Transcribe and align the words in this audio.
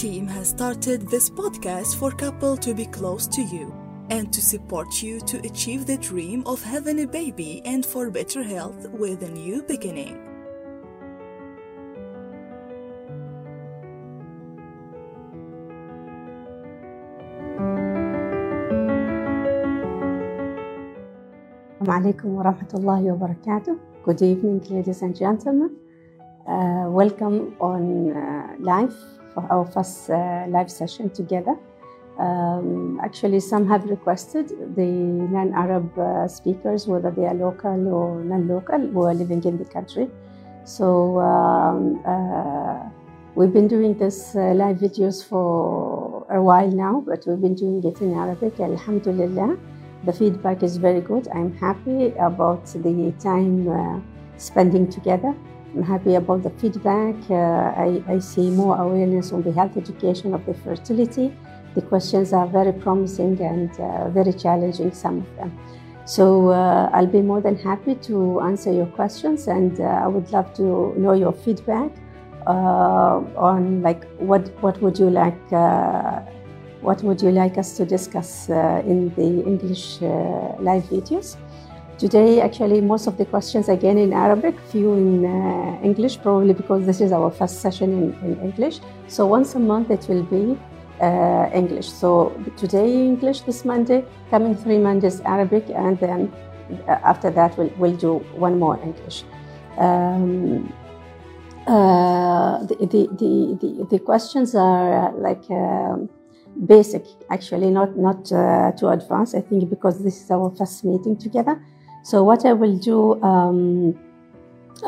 team 0.00 0.26
has 0.26 0.48
started 0.48 1.06
this 1.08 1.28
podcast 1.28 1.98
for 1.98 2.10
couple 2.10 2.56
to 2.56 2.72
be 2.72 2.86
close 2.86 3.26
to 3.26 3.42
you 3.42 3.66
and 4.08 4.32
to 4.32 4.40
support 4.40 5.02
you 5.02 5.20
to 5.20 5.36
achieve 5.46 5.84
the 5.84 5.98
dream 5.98 6.42
of 6.46 6.62
having 6.62 7.00
a 7.00 7.06
baby 7.06 7.60
and 7.66 7.84
for 7.84 8.10
better 8.10 8.42
health 8.42 8.88
with 8.92 9.22
a 9.22 9.28
new 9.28 9.62
beginning. 9.62 10.16
Good 24.02 24.22
evening, 24.22 24.64
ladies 24.70 25.02
and 25.02 25.14
gentlemen. 25.14 25.76
Uh, 26.48 26.86
welcome 26.88 27.54
on 27.60 28.16
uh, 28.16 28.56
live 28.58 28.96
for 29.34 29.46
our 29.50 29.66
first 29.66 30.10
uh, 30.10 30.46
live 30.48 30.70
session 30.70 31.10
together. 31.10 31.56
Um, 32.18 33.00
actually, 33.02 33.40
some 33.40 33.66
have 33.68 33.84
requested 33.84 34.48
the 34.76 34.84
non 34.84 35.54
Arab 35.54 35.98
uh, 35.98 36.28
speakers, 36.28 36.86
whether 36.86 37.10
they 37.10 37.24
are 37.24 37.34
local 37.34 37.88
or 37.88 38.22
non 38.22 38.46
local, 38.46 38.78
who 38.78 39.02
are 39.04 39.14
living 39.14 39.42
in 39.44 39.56
the 39.56 39.64
country. 39.64 40.10
So, 40.64 41.18
um, 41.20 42.02
uh, 42.04 42.90
we've 43.34 43.52
been 43.52 43.68
doing 43.68 43.96
this 43.96 44.36
uh, 44.36 44.52
live 44.52 44.76
videos 44.76 45.24
for 45.24 46.26
a 46.30 46.42
while 46.42 46.70
now, 46.70 47.02
but 47.06 47.24
we've 47.26 47.40
been 47.40 47.54
doing 47.54 47.82
it 47.84 48.00
in 48.02 48.12
Arabic, 48.14 48.60
Alhamdulillah. 48.60 49.56
The 50.04 50.12
feedback 50.12 50.62
is 50.62 50.76
very 50.76 51.00
good. 51.00 51.28
I'm 51.28 51.56
happy 51.56 52.12
about 52.18 52.66
the 52.66 53.14
time 53.18 53.68
uh, 53.68 54.00
spending 54.36 54.88
together. 54.90 55.34
I'm 55.74 55.82
happy 55.82 56.14
about 56.14 56.42
the 56.42 56.50
feedback. 56.50 57.14
Uh, 57.30 57.34
I, 57.34 58.02
I, 58.08 58.18
see 58.18 58.50
more 58.50 58.76
awareness 58.76 59.32
on 59.32 59.42
the 59.42 59.52
health 59.52 59.76
education 59.76 60.34
of 60.34 60.44
the 60.44 60.54
fertility. 60.54 61.32
The 61.74 61.82
questions 61.82 62.32
are 62.32 62.46
very 62.46 62.72
promising 62.72 63.40
and 63.40 63.70
uh, 63.78 64.08
very 64.10 64.32
challenging, 64.32 64.92
some 64.92 65.18
of 65.18 65.36
them. 65.36 65.58
So 66.06 66.50
uh, 66.50 66.90
I'll 66.92 67.06
be 67.06 67.22
more 67.22 67.40
than 67.40 67.56
happy 67.56 67.94
to 67.94 68.40
answer 68.40 68.72
your 68.72 68.86
questions 68.86 69.46
and 69.46 69.80
uh, 69.80 69.84
I 69.84 70.08
would 70.08 70.32
love 70.32 70.52
to 70.54 70.92
know 70.98 71.12
your 71.12 71.32
feedback 71.32 71.92
uh, 72.46 73.20
on 73.36 73.82
like 73.82 74.04
what, 74.18 74.48
what 74.60 74.82
would 74.82 74.98
you 74.98 75.08
like 75.08 75.38
what 76.80 77.02
would 77.02 77.20
you 77.20 77.30
like 77.30 77.58
us 77.58 77.76
to 77.76 77.84
discuss 77.84 78.48
uh, 78.48 78.82
in 78.86 79.14
the 79.14 79.44
English 79.46 80.02
uh, 80.02 80.56
live 80.60 80.84
videos? 80.84 81.36
Today, 82.00 82.40
actually, 82.40 82.80
most 82.80 83.06
of 83.06 83.18
the 83.18 83.26
questions 83.26 83.68
again 83.68 83.98
in 83.98 84.14
Arabic, 84.14 84.58
few 84.72 84.94
in 84.94 85.26
uh, 85.26 85.78
English, 85.82 86.18
probably 86.22 86.54
because 86.54 86.86
this 86.86 86.98
is 86.98 87.12
our 87.12 87.30
first 87.30 87.60
session 87.60 87.92
in, 87.92 88.04
in 88.24 88.40
English. 88.40 88.80
So 89.06 89.26
once 89.26 89.54
a 89.54 89.58
month 89.58 89.90
it 89.90 90.08
will 90.08 90.22
be 90.22 90.58
uh, 90.98 91.50
English. 91.52 91.90
So 91.90 92.32
today 92.56 93.04
English, 93.04 93.42
this 93.42 93.66
Monday, 93.66 94.02
coming 94.30 94.54
three 94.54 94.78
Mondays 94.78 95.20
Arabic, 95.26 95.68
and 95.68 95.98
then 95.98 96.32
uh, 96.88 96.92
after 97.04 97.30
that 97.32 97.58
we'll, 97.58 97.70
we'll 97.76 97.96
do 97.98 98.14
one 98.34 98.58
more 98.58 98.80
English. 98.82 99.24
Um, 99.76 100.72
uh, 101.66 102.64
the, 102.64 102.76
the, 102.76 103.08
the, 103.20 103.58
the, 103.60 103.86
the 103.90 103.98
questions 103.98 104.54
are 104.54 105.12
like 105.18 105.44
um, 105.50 106.08
basic 106.66 107.04
actually 107.30 107.70
not 107.70 107.96
not 107.96 108.32
uh, 108.32 108.72
too 108.72 108.88
advanced 108.88 109.34
i 109.36 109.40
think 109.40 109.70
because 109.70 110.02
this 110.02 110.20
is 110.20 110.30
our 110.30 110.50
first 110.56 110.84
meeting 110.84 111.16
together 111.16 111.62
so 112.02 112.22
what 112.22 112.44
i 112.44 112.52
will 112.52 112.76
do 112.76 113.20
um, 113.22 113.94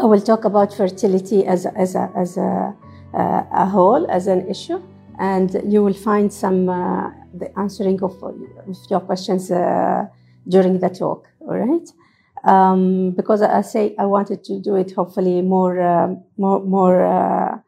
i 0.00 0.04
will 0.04 0.20
talk 0.20 0.44
about 0.44 0.74
fertility 0.74 1.46
as 1.46 1.66
a, 1.66 1.76
as 1.76 1.94
a, 1.94 2.10
as 2.16 2.36
a, 2.36 2.74
uh, 3.14 3.44
a 3.52 3.66
whole 3.66 4.10
as 4.10 4.26
an 4.26 4.48
issue 4.48 4.80
and 5.18 5.60
you 5.70 5.82
will 5.82 5.94
find 5.94 6.32
some 6.32 6.68
uh, 6.68 7.10
the 7.34 7.50
answering 7.58 8.02
of, 8.02 8.22
of 8.22 8.34
your 8.90 9.00
questions 9.00 9.50
uh, 9.50 10.06
during 10.48 10.78
the 10.78 10.88
talk 10.88 11.28
all 11.40 11.58
right 11.58 11.88
um, 12.44 13.10
because 13.12 13.42
i 13.42 13.60
say 13.60 13.94
i 13.98 14.04
wanted 14.04 14.42
to 14.42 14.58
do 14.60 14.76
it 14.76 14.92
hopefully 14.92 15.42
more 15.42 15.80
uh, 15.80 16.08
more 16.36 16.60
more 16.64 17.04
uh, 17.04 17.58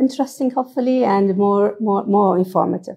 interesting, 0.00 0.50
hopefully, 0.50 1.04
and 1.04 1.36
more, 1.36 1.76
more, 1.80 2.04
more 2.04 2.38
informative. 2.38 2.96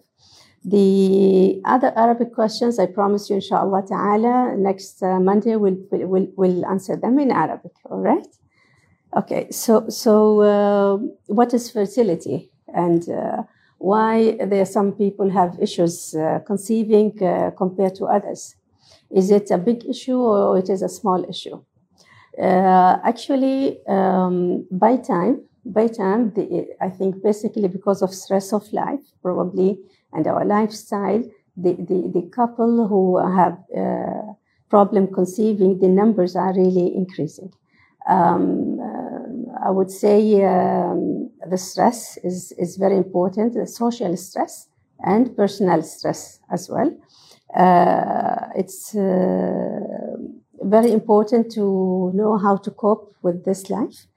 The 0.66 1.62
other 1.66 1.91
Arabic 1.96 2.34
questions, 2.34 2.79
I 2.79 2.85
promise 2.85 3.29
you, 3.29 3.35
inshallah 3.35 3.84
ta'ala, 3.85 4.56
next 4.57 5.03
uh, 5.03 5.19
Monday 5.19 5.57
we'll, 5.57 5.78
we'll, 5.91 6.28
we'll 6.38 6.66
answer 6.66 6.96
them 6.96 7.19
in 7.19 7.31
Arabic, 7.31 7.74
all 7.90 8.00
right? 8.00 8.28
Okay, 9.16 9.47
so, 9.52 9.90
so 9.90 10.40
uh, 10.41 10.97
what 11.28 11.53
is 11.53 11.69
fertility 11.69 12.50
and 12.73 13.09
uh, 13.09 13.44
why 13.78 14.38
there 14.46 14.62
are 14.62 14.66
some 14.66 14.94
people 14.94 15.29
have 15.29 15.57
issues 15.62 16.16
uh, 16.16 16.40
conceiving 16.47 17.22
uh, 17.22 17.52
compared 17.52 17.96
to 17.96 18.06
others? 18.06 18.56
Is 19.12 19.29
it 19.31 19.52
a 19.52 19.57
big 19.57 19.85
issue 19.85 20.18
or 20.18 20.57
it 20.57 20.69
is 20.69 20.81
a 20.81 20.90
small 20.90 21.25
issue? 21.29 21.62
Uh, 22.40 22.97
actually, 23.03 23.85
um, 23.88 24.66
by 24.72 24.96
time, 24.96 25.44
by 25.66 25.88
time, 25.88 26.31
the, 26.34 26.68
I 26.81 26.90
think 26.90 27.22
basically 27.22 27.68
because 27.68 28.02
of 28.02 28.13
stress 28.13 28.53
of 28.53 28.72
life, 28.72 29.02
probably, 29.22 29.78
and 30.13 30.28
our 30.28 30.46
lifestyle, 30.46 31.24
the, 31.56 31.74
the, 31.74 32.12
the 32.13 32.29
couple 32.34 32.88
who 32.88 33.18
have 33.35 33.57
uh, 33.78 34.34
problem 34.69 35.07
conceiving, 35.13 35.79
the 35.79 35.88
numbers 35.88 36.35
are 36.35 36.53
really 36.53 36.96
increasing. 36.96 37.51
Um, 38.09 38.79
uh, 38.79 39.68
I 39.68 39.69
would 39.69 39.91
say 39.91 40.44
um, 40.44 41.29
the 41.50 41.57
stress 41.57 42.18
is, 42.23 42.52
is 42.57 42.78
very 42.78 42.97
important, 42.97 43.53
the 43.53 43.68
social 43.68 44.16
stress 44.18 44.68
and 45.06 45.35
personal 45.35 45.81
stress 45.84 46.40
as 46.52 46.69
well. 46.69 46.91
Uh, 47.56 48.47
it's 48.56 48.96
uh, 48.96 49.79
very 50.62 50.91
important 50.91 51.52
to 51.52 52.12
know 52.13 52.38
how 52.38 52.57
to 52.57 52.72
cope 52.72 53.16
with 53.22 53.46
this 53.46 53.69
life 53.69 54.07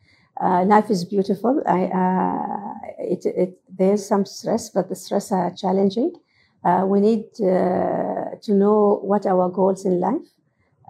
uh, 0.40 0.64
life 0.64 0.90
is 0.90 1.04
beautiful. 1.04 1.62
I, 1.66 1.84
uh, 1.84 2.74
it, 2.98 3.24
it, 3.24 3.58
there's 3.78 4.06
some 4.06 4.24
stress, 4.24 4.70
but 4.70 4.88
the 4.88 4.94
stress 4.94 5.32
are 5.32 5.50
challenging. 5.54 6.12
Uh, 6.64 6.84
we 6.86 7.00
need 7.00 7.24
uh, 7.40 8.34
to 8.42 8.52
know 8.52 9.00
what 9.02 9.26
our 9.26 9.48
goals 9.48 9.84
in 9.84 10.00
life, 10.00 10.26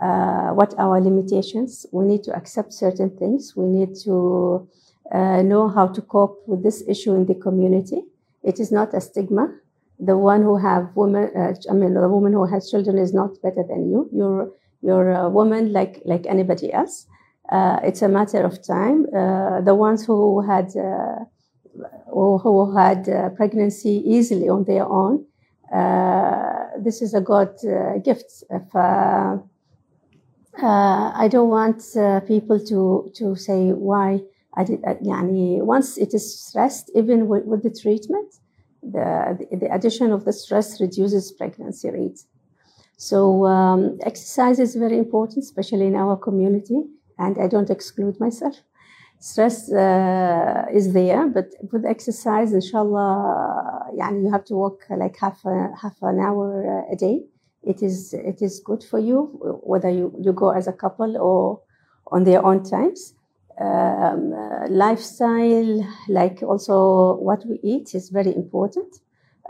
uh, 0.01 0.51
what 0.51 0.75
our 0.79 1.01
limitations. 1.01 1.87
We 1.93 2.05
need 2.05 2.23
to 2.25 2.35
accept 2.35 2.73
certain 2.73 3.11
things. 3.11 3.55
We 3.57 3.67
need 3.67 3.95
to 4.05 4.69
uh, 5.13 5.43
know 5.43 5.69
how 5.69 5.89
to 5.89 6.01
cope 6.01 6.43
with 6.47 6.63
this 6.63 6.83
issue 6.89 7.15
in 7.15 7.27
the 7.27 7.35
community. 7.35 8.03
It 8.43 8.61
is 8.61 8.73
not 8.73 8.95
a 8.95 9.01
stigma. 9.01 9.55
The 9.99 10.17
one 10.17 10.43
who 10.43 10.57
have 10.57 10.95
women, 10.95 11.31
I 11.37 11.73
mean, 11.73 11.95
the 11.95 12.09
woman 12.09 12.33
who 12.33 12.45
has 12.47 12.71
children 12.71 12.99
is 12.99 13.13
not 13.15 13.41
better 13.43 13.65
than 13.67 13.91
you. 13.91 14.09
You're 14.13 14.53
you're 14.83 15.11
a 15.11 15.29
woman 15.29 15.73
like 15.73 16.03
like 16.05 16.27
anybody 16.27 16.73
else. 16.73 17.07
Uh, 17.51 17.81
it's 17.83 18.03
a 18.03 18.09
matter 18.09 18.43
of 18.45 18.63
time. 18.63 19.07
Uh, 19.15 19.61
the 19.63 19.75
ones 19.75 20.05
who 20.05 20.43
had 20.43 20.69
uh, 21.80 22.38
who 22.38 22.76
had 22.76 23.08
uh, 23.08 23.30
pregnancy 23.30 24.04
easily 24.06 24.50
on 24.50 24.66
their 24.66 24.86
own, 24.86 25.26
uh, 25.74 26.66
this 26.80 27.02
is 27.02 27.14
a 27.14 27.22
God 27.22 27.56
uh, 27.66 27.98
gift. 28.00 28.44
If 28.50 28.76
I 28.76 29.40
don't 31.30 31.50
want 31.50 31.82
people 32.28 32.60
to 32.60 33.10
to 33.16 33.36
say 33.36 33.72
why 33.72 34.22
I 34.58 34.64
did. 34.64 34.82
يعني 34.84 35.64
once 35.64 35.98
it 35.98 36.14
is 36.14 36.40
stressed, 36.40 36.92
even 36.96 37.28
with, 37.28 37.46
with 37.46 37.64
the 37.64 37.70
treatment, 37.70 38.36
the, 38.84 39.38
the, 39.40 39.58
the 39.58 39.74
addition 39.74 40.12
of 40.12 40.26
the 40.26 40.34
stress 40.34 40.82
reduces 40.82 41.32
pregnancy 41.32 41.90
rates. 41.90 42.28
So 42.98 43.46
um, 43.46 43.98
exercise 44.04 44.60
is 44.60 44.76
very 44.76 44.98
important, 44.98 45.46
especially 45.46 45.88
in 45.88 45.96
our 45.96 46.18
community 46.18 46.84
and 47.18 47.38
I 47.40 47.48
don't 47.48 47.70
exclude 47.70 48.20
myself. 48.20 48.62
stress 49.19 49.73
uh, 49.73 50.67
is 50.73 50.93
there 50.93 51.27
but 51.29 51.47
with 51.73 51.85
exercise 51.85 52.53
inshallah 52.53 53.91
yani 53.99 54.23
you 54.23 54.31
have 54.31 54.45
to 54.45 54.55
walk 54.55 54.85
uh, 54.91 54.97
like 54.97 55.17
half 55.19 55.45
a, 55.45 55.71
half 55.81 55.97
an 56.03 56.19
hour 56.21 56.85
uh, 56.89 56.93
a 56.93 56.97
day. 56.97 57.23
It 57.63 57.83
is 57.83 58.15
it 58.15 58.43
is 58.43 58.61
good 58.61 58.85
for 58.85 58.99
you 58.99 59.19
whether 59.63 59.91
you, 59.91 60.15
you 60.21 60.33
go 60.33 60.51
as 60.51 60.69
a 60.69 60.73
couple 60.73 61.17
or 61.17 61.61
on 62.13 62.25
their 62.25 62.45
own 62.45 62.63
times. 62.63 63.15
Um, 63.59 64.35
uh, 64.35 64.69
lifestyle 64.69 65.83
like 66.09 66.43
also 66.43 67.17
what 67.17 67.45
we 67.47 67.59
eat 67.63 67.95
is 67.95 68.11
very 68.11 68.35
important. 68.35 69.01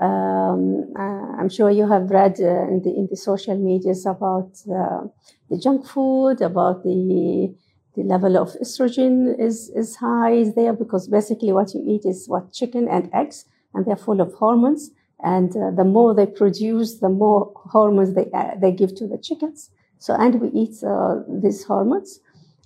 Um, 0.00 0.92
I'm 0.96 1.48
sure 1.48 1.70
you 1.70 1.88
have 1.88 2.10
read 2.10 2.38
uh, 2.40 2.68
in 2.68 2.82
the 2.82 2.90
in 2.90 3.08
the 3.10 3.16
social 3.16 3.58
medias 3.58 4.06
about 4.06 4.52
uh, 4.70 5.02
the 5.50 5.58
junk 5.58 5.86
food, 5.86 6.40
about 6.40 6.84
the 6.84 7.52
the 7.96 8.02
level 8.02 8.36
of 8.36 8.48
estrogen 8.62 9.38
is 9.38 9.70
is 9.70 9.96
high 9.96 10.32
is 10.32 10.54
there 10.54 10.72
because 10.72 11.08
basically 11.08 11.52
what 11.52 11.74
you 11.74 11.82
eat 11.86 12.04
is 12.04 12.28
what 12.28 12.52
chicken 12.52 12.88
and 12.88 13.10
eggs, 13.12 13.46
and 13.74 13.84
they're 13.86 13.96
full 13.96 14.20
of 14.20 14.32
hormones. 14.34 14.90
And 15.22 15.50
uh, 15.56 15.70
the 15.70 15.84
more 15.84 16.14
they 16.14 16.26
produce, 16.26 17.00
the 17.00 17.08
more 17.08 17.52
hormones 17.56 18.14
they 18.14 18.28
uh, 18.34 18.54
they 18.60 18.72
give 18.72 18.94
to 18.96 19.06
the 19.06 19.18
chickens. 19.18 19.70
So 19.98 20.14
and 20.14 20.40
we 20.40 20.48
eat 20.48 20.82
uh, 20.84 21.22
these 21.42 21.64
hormones, 21.64 22.20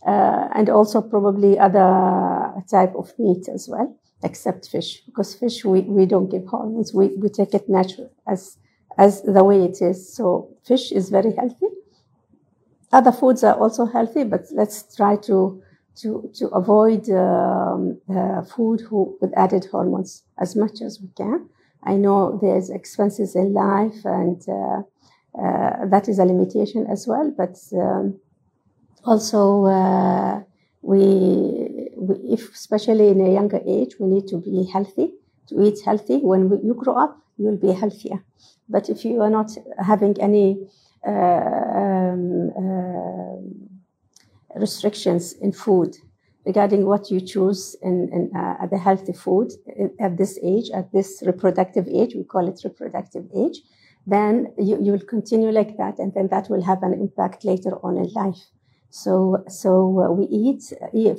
and 0.05 0.69
also 0.69 1.01
probably 1.01 1.59
other 1.59 2.63
type 2.69 2.95
of 2.97 3.13
meat 3.19 3.49
as 3.49 3.69
well 3.69 3.97
except 4.23 4.69
fish, 4.69 5.03
because 5.07 5.35
fish 5.35 5.65
we, 5.65 5.81
we 5.81 6.05
don't 6.07 6.31
give 6.31 6.47
hormones. 6.47 6.93
We, 6.93 7.09
we 7.17 7.29
take 7.29 7.55
it 7.55 7.69
natural 7.69 8.11
as 8.27 8.59
as 8.99 9.23
the 9.23 9.43
way 9.43 9.65
it 9.65 9.81
is. 9.81 10.15
So 10.15 10.51
fish 10.67 10.93
is 10.93 11.09
very 11.11 11.33
healthy. 11.35 11.69
Other 12.93 13.13
foods 13.13 13.45
are 13.45 13.55
also 13.55 13.87
healthy, 13.87 14.25
but 14.25 14.47
let's 14.53 14.95
try 14.95 15.17
to 15.17 15.63
to 15.97 16.31
to 16.35 16.49
avoid 16.49 17.09
um, 17.11 18.01
uh, 18.09 18.43
food 18.43 18.81
who, 18.81 19.17
with 19.21 19.33
added 19.37 19.67
hormones 19.71 20.25
as 20.39 20.57
much 20.57 20.81
as 20.83 21.01
we 21.01 21.09
can. 21.17 21.49
I 21.83 21.95
know 21.97 22.39
there's 22.43 22.69
expenses 22.71 23.37
in 23.37 23.53
life, 23.53 24.05
and 24.05 24.41
uh, 24.49 24.83
uh, 25.41 25.87
that 25.87 26.09
is 26.09 26.19
a 26.19 26.25
limitation 26.25 26.87
as 26.87 27.07
well. 27.07 27.33
But 27.37 27.59
um, 27.73 28.21
also, 29.05 29.65
uh, 29.65 30.43
we, 30.83 31.89
we, 31.97 32.15
if 32.33 32.53
especially 32.53 33.09
in 33.09 33.21
a 33.21 33.33
younger 33.33 33.61
age, 33.67 33.95
we 33.99 34.07
need 34.09 34.27
to 34.29 34.39
be 34.39 34.65
healthy, 34.65 35.15
to 35.49 35.63
eat 35.63 35.79
healthy. 35.85 36.19
When 36.19 36.51
we, 36.51 36.59
you 36.63 36.75
grow 36.75 36.97
up, 36.97 37.19
you'll 37.39 37.57
be 37.57 37.73
healthier. 37.73 38.23
But 38.69 38.89
if 38.89 39.05
you 39.05 39.21
are 39.23 39.31
not 39.31 39.51
having 39.79 40.21
any 40.21 40.69
restrictions 44.57 45.33
in 45.35 45.53
food 45.53 45.97
regarding 46.47 46.87
what 46.87 47.11
you 47.11 47.21
choose 47.21 47.77
in, 47.83 48.09
in 48.13 48.31
uh, 48.37 48.67
the 48.67 48.79
healthy 48.79 49.13
food 49.13 49.53
at 50.01 50.17
this 50.17 50.39
age, 50.43 50.71
at 50.75 50.91
this 50.93 51.23
reproductive 51.27 51.87
age, 51.89 52.15
we 52.15 52.25
call 52.25 52.49
it 52.49 52.61
reproductive 52.65 53.25
age, 53.37 53.61
then 54.07 54.53
you, 54.59 54.79
you 54.83 54.93
will 54.93 55.07
continue 55.07 55.51
like 55.51 55.77
that, 55.77 55.99
and 55.99 56.15
then 56.15 56.29
that 56.29 56.49
will 56.49 56.63
have 56.63 56.83
an 56.83 56.95
impact 56.95 57.45
later 57.45 57.73
on 57.85 57.97
in 57.99 58.11
life. 58.15 58.43
So, 58.91 59.45
so 59.49 59.71
uh, 60.01 60.11
we 60.11 60.25
eat, 60.27 60.63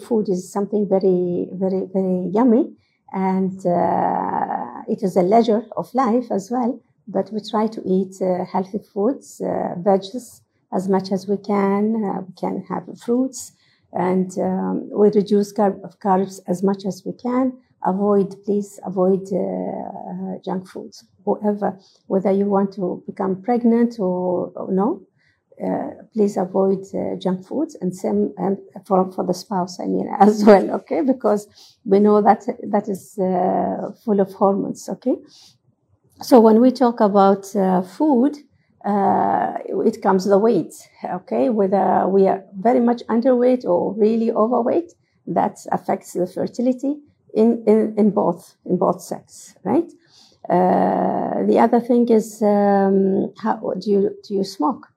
food 0.01 0.28
is 0.28 0.51
something 0.51 0.88
very, 0.89 1.48
very, 1.54 1.88
very 1.94 2.30
yummy, 2.33 2.74
and 3.13 3.66
uh, 3.66 4.81
it 4.88 5.04
is 5.04 5.16
a 5.16 5.22
leisure 5.22 5.66
of 5.78 5.94
life 5.94 6.31
as 6.31 6.50
well. 6.50 6.81
But 7.16 7.31
we 7.34 7.40
try 7.54 7.68
to 7.68 7.81
eat 7.86 8.13
uh, 8.22 8.46
healthy 8.46 8.80
foods, 8.94 9.42
uh, 9.42 9.75
veggies 9.88 10.42
as 10.74 10.88
much 10.88 11.12
as 11.12 11.28
we 11.28 11.38
can. 11.38 11.84
Uh, 12.06 12.22
we 12.28 12.34
can 12.44 12.63
have 12.69 12.84
fruits, 13.06 13.52
and 13.94 14.30
um, 14.40 14.90
we 14.92 15.08
reduce 15.10 15.54
carb- 15.54 15.81
carbs 16.06 16.40
as 16.48 16.63
much 16.63 16.86
as 16.86 17.04
we 17.06 17.13
can. 17.13 17.46
Avoid, 17.84 18.30
please 18.46 18.80
avoid 18.86 19.24
uh, 19.34 20.38
junk 20.46 20.68
foods. 20.68 21.04
Whoever, 21.25 21.78
whether 22.08 22.31
you 22.31 22.46
want 22.46 22.74
to 22.75 23.04
become 23.08 23.42
pregnant 23.42 24.00
or, 24.00 24.52
or 24.56 24.72
no, 24.72 25.02
uh, 25.64 25.92
please 26.14 26.38
avoid 26.38 26.84
uh, 26.96 27.16
junk 27.18 27.46
foods 27.46 27.75
and 27.81 27.96
same 27.96 28.34
and 28.38 28.57
for, 28.86 29.12
for 29.12 29.24
the 29.25 29.34
spouse 29.34 29.80
i 29.80 29.86
mean 29.86 30.07
as 30.19 30.44
well 30.44 30.72
okay 30.72 31.02
because 31.02 31.48
we 31.86 32.00
know 32.00 32.19
that 32.22 32.42
that 32.68 32.90
is 32.90 33.14
full 34.04 34.19
of 34.19 34.34
hormones 34.34 34.90
okay 34.90 35.16
so 36.21 36.39
when 36.39 36.62
we 36.62 36.71
talk 36.71 37.00
about 37.00 37.56
uh, 37.56 37.81
food 37.81 38.38
uh, 38.85 39.53
it 39.85 40.01
comes 40.01 40.25
the 40.25 40.38
weight 40.38 40.73
okay? 41.03 41.50
Whether 41.50 42.07
we 42.07 42.27
are 42.27 42.44
very 42.59 42.79
much 42.79 43.03
underweight 43.09 43.63
or 43.65 43.94
really 43.94 44.31
overweight 44.31 44.94
that 45.27 45.57
affects 45.71 46.13
the 46.13 46.25
fertility 46.27 46.97
in, 47.33 47.63
in, 47.68 47.94
in 47.97 48.09
both 48.12 48.56
in 48.65 48.77
both 48.77 49.01
sex 49.01 49.56
right? 49.63 49.89
The 50.50 51.59
other 51.59 51.79
thing 51.79 52.09
is 52.09 52.41
um, 52.41 53.33
how 53.38 53.73
do 53.79 53.89
you 53.89 54.15
do 54.23 54.33
you 54.35 54.44
smoke? 54.44 54.88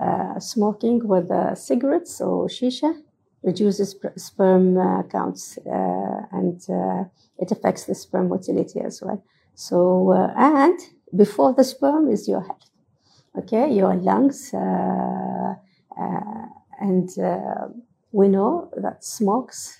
Uh, 0.00 0.38
smoking 0.40 1.06
with 1.06 1.30
uh, 1.30 1.54
cigarettes 1.54 2.20
or 2.20 2.48
shisha 2.48 2.94
reduces 3.42 3.94
sperm 4.16 4.78
uh, 4.78 5.02
counts 5.04 5.58
uh, 5.66 6.20
and 6.32 6.58
uh, 6.70 7.04
it 7.38 7.50
affects 7.52 7.84
the 7.84 7.94
sperm 7.94 8.28
motility 8.28 8.80
as 8.80 9.02
well. 9.02 9.22
So, 9.54 10.12
uh, 10.12 10.32
and 10.36 10.78
before 11.14 11.52
the 11.54 11.64
sperm 11.64 12.08
is 12.08 12.28
your 12.28 12.40
health, 12.40 12.70
okay, 13.38 13.72
your 13.72 13.94
lungs, 13.94 14.50
and 16.80 17.08
we 18.12 18.28
know 18.28 18.70
that 18.76 19.04
smokes, 19.04 19.78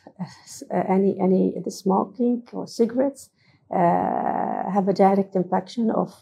any 0.70 1.18
any 1.18 1.54
the 1.64 1.70
smoking 1.70 2.42
or 2.52 2.66
cigarettes 2.66 3.30
have 3.70 4.88
a 4.88 4.92
direct 4.92 5.34
impact 5.34 5.78
of 5.78 6.12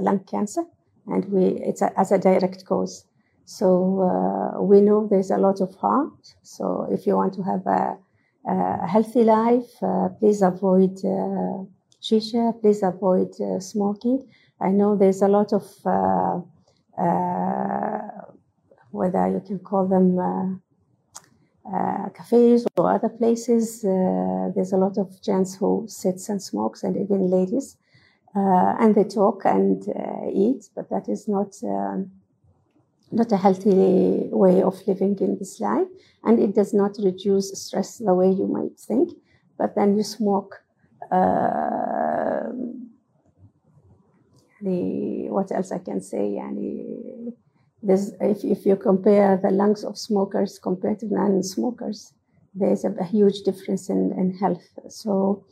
lung 0.00 0.20
cancer, 0.30 0.64
and 1.06 1.24
we 1.32 1.44
it's 1.44 1.82
a, 1.82 1.98
as 1.98 2.12
a 2.12 2.18
direct 2.18 2.64
cause. 2.64 3.04
So 3.44 4.02
uh, 4.02 4.60
we 4.62 4.82
know 4.82 5.08
there's 5.08 5.30
a 5.30 5.38
lot 5.38 5.62
of 5.62 5.74
harm. 5.76 6.18
So 6.42 6.86
if 6.90 7.06
you 7.06 7.16
want 7.16 7.32
to 7.34 7.42
have 7.42 7.66
a, 7.66 7.96
a 8.46 8.86
healthy 8.86 9.24
life, 9.24 9.82
uh, 9.82 10.10
please 10.18 10.42
avoid 10.42 11.02
uh, 11.02 11.64
shisha. 12.02 12.60
Please 12.60 12.82
avoid 12.82 13.32
uh, 13.40 13.60
smoking. 13.60 14.28
I 14.60 14.70
know 14.70 14.96
there's 14.96 15.22
a 15.22 15.28
lot 15.28 15.52
of 15.52 15.64
uh, 15.84 16.40
uh, 17.00 18.08
whether 18.90 19.28
you 19.28 19.42
can 19.46 19.58
call 19.58 19.86
them 19.86 20.60
cafes 22.14 22.66
or 22.76 22.92
other 22.92 23.10
places. 23.10 23.82
there's 23.82 24.72
a 24.72 24.76
lot 24.76 24.96
of 24.98 25.22
gents 25.22 25.54
who 25.54 25.84
sits 25.86 26.28
and 26.28 26.42
smokes, 26.42 26.82
and 26.82 26.96
even 26.96 27.30
ladies, 27.30 27.76
and 28.34 28.94
they 28.94 29.04
talk 29.04 29.44
and 29.44 29.84
eat, 30.32 30.70
but 30.74 30.88
that 30.90 31.08
is 31.08 31.28
not. 31.28 31.54
Um, 31.62 32.10
not 33.10 33.32
a 33.32 33.36
healthy 33.36 34.28
way 34.30 34.62
of 34.62 34.74
living 34.86 35.16
in 35.20 35.38
this 35.38 35.60
life 35.60 35.86
and 36.24 36.38
it 36.38 36.54
does 36.54 36.74
not 36.74 36.94
reduce 37.02 37.50
stress 37.58 37.98
the 37.98 38.12
way 38.12 38.28
you 38.28 38.46
might 38.46 38.78
think 38.78 39.10
but 39.56 39.74
then 39.74 39.96
you 39.96 40.02
smoke 40.02 40.62
uh, 41.10 42.50
the 44.60 45.28
what 45.30 45.52
else 45.52 45.72
i 45.72 45.78
can 45.78 46.00
say 46.00 46.36
yani 46.38 47.32
there's, 47.80 48.10
if, 48.20 48.44
if 48.44 48.66
you 48.66 48.74
compare 48.74 49.36
the 49.36 49.50
lungs 49.50 49.84
of 49.84 49.96
smokers 49.96 50.58
compared 50.58 50.98
to 50.98 51.06
non-smokers 51.06 52.12
there's 52.54 52.84
a, 52.84 52.90
a 53.00 53.04
huge 53.04 53.42
difference 53.42 53.88
in, 53.88 54.12
in 54.18 54.36
health 54.36 54.66
so 54.88 55.44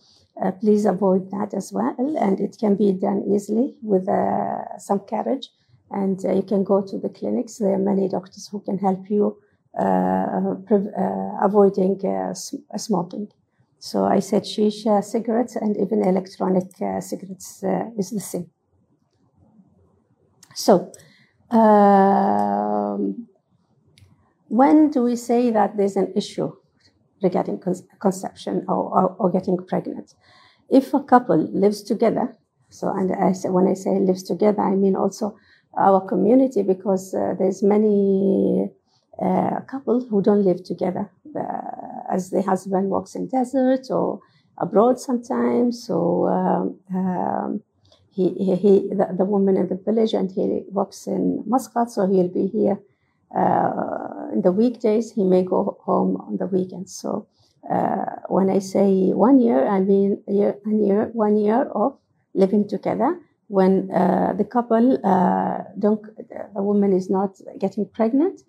uh, 0.42 0.50
please 0.50 0.84
avoid 0.84 1.30
that 1.30 1.54
as 1.54 1.72
well 1.72 2.16
and 2.20 2.40
it 2.40 2.56
can 2.58 2.74
be 2.74 2.92
done 2.92 3.22
easily 3.32 3.74
with 3.82 4.08
uh, 4.08 4.78
some 4.78 4.98
courage 4.98 5.48
and 5.90 6.24
uh, 6.24 6.32
you 6.32 6.42
can 6.42 6.64
go 6.64 6.82
to 6.82 6.98
the 6.98 7.08
clinics. 7.08 7.58
There 7.58 7.72
are 7.72 7.78
many 7.78 8.08
doctors 8.08 8.48
who 8.48 8.60
can 8.60 8.78
help 8.78 9.08
you 9.08 9.38
uh, 9.78 9.82
uh, 9.82 11.38
avoiding 11.42 12.00
smoking. 12.76 13.28
So 13.78 14.04
I 14.04 14.20
said 14.20 14.42
shisha, 14.42 15.02
cigarettes, 15.04 15.56
and 15.56 15.76
even 15.76 16.02
electronic 16.02 16.70
cigarettes 17.00 17.62
is 17.98 18.10
the 18.10 18.20
same. 18.20 18.50
So, 20.54 20.90
um, 21.50 23.28
when 24.48 24.90
do 24.90 25.02
we 25.02 25.16
say 25.16 25.50
that 25.50 25.76
there's 25.76 25.96
an 25.96 26.12
issue 26.16 26.50
regarding 27.22 27.60
con- 27.60 27.86
conception 28.00 28.64
or, 28.66 28.74
or, 28.74 29.16
or, 29.18 29.30
getting 29.30 29.58
pregnant? 29.58 30.14
If 30.70 30.94
a 30.94 31.02
couple 31.02 31.36
lives 31.52 31.82
together, 31.82 32.34
so 32.70 32.88
and 32.88 33.12
I 33.14 33.32
say, 33.32 33.50
when 33.50 33.68
I 33.68 33.74
say 33.74 33.98
lives 33.98 34.22
together, 34.22 34.62
I 34.62 34.74
mean 34.76 34.96
also 34.96 35.36
our 35.78 36.00
community 36.00 36.62
because 36.62 37.12
uh, 37.12 37.34
there's 37.38 37.62
many 37.62 38.70
uh, 39.22 39.60
couple 39.70 40.06
who 40.08 40.22
don't 40.22 40.44
live 40.44 40.62
together 40.64 41.10
uh, 41.34 42.14
as 42.14 42.30
the 42.30 42.42
husband 42.42 42.90
works 42.90 43.14
in 43.14 43.28
desert 43.28 43.90
or 43.90 44.20
abroad 44.58 44.98
sometimes 44.98 45.86
so 45.86 46.26
um, 46.26 46.78
um, 46.94 47.62
he, 48.10 48.30
he, 48.34 48.56
he 48.56 48.88
the, 48.88 49.14
the, 49.18 49.24
woman 49.24 49.56
in 49.56 49.68
the 49.68 49.76
village 49.76 50.14
and 50.14 50.32
he 50.32 50.62
works 50.70 51.06
in 51.06 51.42
Muscat 51.46 51.90
so 51.90 52.06
he'll 52.06 52.28
be 52.28 52.46
here 52.46 52.78
uh, 53.34 54.30
in 54.32 54.42
the 54.42 54.52
weekdays. 54.52 55.12
He 55.12 55.24
may 55.24 55.42
go 55.42 55.78
home 55.84 56.16
on 56.16 56.36
the 56.36 56.46
weekends. 56.46 56.94
So 56.94 57.26
uh, 57.70 58.06
when 58.28 58.48
I 58.48 58.60
say 58.60 59.12
one 59.12 59.40
year 59.40 59.66
I 59.66 59.80
mean 59.80 60.22
a 60.28 60.32
year, 60.32 60.58
a 60.66 60.70
year 60.70 61.10
one 61.12 61.36
year 61.36 61.62
of 61.74 61.98
living 62.34 62.68
together. 62.68 63.18
When 63.48 63.92
uh, 63.92 64.32
the 64.36 64.44
couple 64.44 64.98
uh, 65.04 65.58
don't, 65.78 66.02
the 66.54 66.62
woman 66.62 66.92
is 66.92 67.08
not 67.08 67.36
getting 67.58 67.86
pregnant 67.86 68.42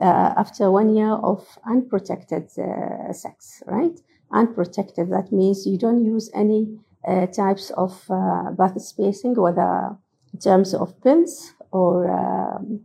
uh, 0.00 0.34
after 0.36 0.70
one 0.70 0.94
year 0.94 1.12
of 1.12 1.46
unprotected 1.66 2.50
uh, 2.58 3.12
sex, 3.12 3.62
right? 3.66 4.00
Unprotected, 4.32 5.10
that 5.10 5.32
means 5.32 5.66
you 5.66 5.78
don't 5.78 6.04
use 6.04 6.30
any 6.34 6.78
uh, 7.06 7.26
types 7.26 7.70
of 7.76 8.02
uh, 8.10 8.50
birth 8.50 8.80
spacing, 8.80 9.34
whether 9.34 9.96
in 10.32 10.40
terms 10.40 10.74
of 10.74 11.00
pills 11.02 11.52
or 11.70 12.10
um, 12.10 12.80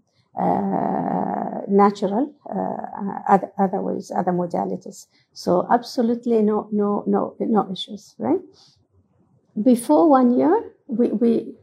natural, 1.67 2.33
other, 3.27 3.51
other 3.57 3.81
ways, 3.81 4.11
other 4.15 4.31
modalities. 4.31 5.07
So 5.33 5.67
absolutely 5.71 6.41
no, 6.41 6.69
no, 6.71 7.03
no, 7.07 7.35
no 7.39 7.71
issues, 7.71 8.15
right? 8.17 8.39
Before 9.61 10.09
one 10.09 10.37
year, 10.37 10.71
we, 10.87 11.09
we 11.09 11.53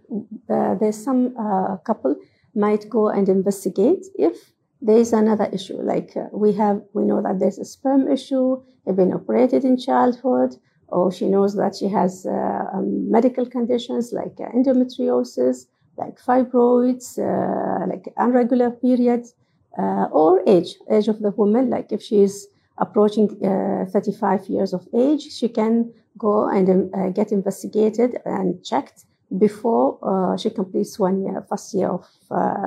uh, 0.49 0.75
there's 0.77 1.03
some 1.03 1.35
uh, 1.39 1.77
couple 1.79 2.17
might 2.55 2.89
go 2.89 3.09
and 3.09 3.29
investigate 3.29 4.07
if 4.15 4.53
there 4.81 4.99
is 4.99 5.13
another 5.13 5.49
issue 5.53 5.81
like 5.83 6.17
uh, 6.17 6.27
we 6.33 6.53
have 6.53 6.83
we 6.93 7.05
know 7.05 7.23
that 7.23 7.39
there's 7.39 7.59
a 7.59 7.65
sperm 7.65 8.09
issue 8.11 8.61
they've 8.85 8.97
been 8.97 9.13
operated 9.13 9.65
in 9.65 9.77
childhood 9.77 10.57
or 10.89 11.13
she 11.13 11.27
knows 11.27 11.55
that 11.57 11.75
she 11.77 11.89
has 11.89 12.27
uh, 12.27 12.65
um, 12.73 13.11
medical 13.11 13.47
conditions 13.47 14.13
like 14.13 14.37
uh, 14.41 14.49
endometriosis, 14.57 15.67
like 15.97 16.19
fibroids, 16.21 17.19
uh, 17.19 17.87
like 17.87 18.13
irregular 18.19 18.71
periods, 18.71 19.35
uh, 19.79 20.07
or 20.13 20.43
age, 20.47 20.77
age 20.91 21.09
of 21.09 21.21
the 21.21 21.31
woman. 21.31 21.71
Like 21.71 21.93
if 21.93 22.03
she 22.03 22.23
is 22.23 22.49
approaching 22.79 23.29
uh, 23.45 23.87
35 23.91 24.47
years 24.49 24.73
of 24.73 24.87
age, 24.95 25.23
she 25.23 25.49
can 25.49 25.93
go 26.19 26.49
and 26.49 26.95
uh, 26.95 27.09
get 27.11 27.33
investigated 27.33 28.19
and 28.25 28.65
checked 28.65 29.05
before 29.39 30.37
she 30.39 30.51
completes 30.51 31.01
one 31.01 31.21
year, 31.21 31.45
first 31.49 31.75
year 31.75 31.89
of 31.89 32.07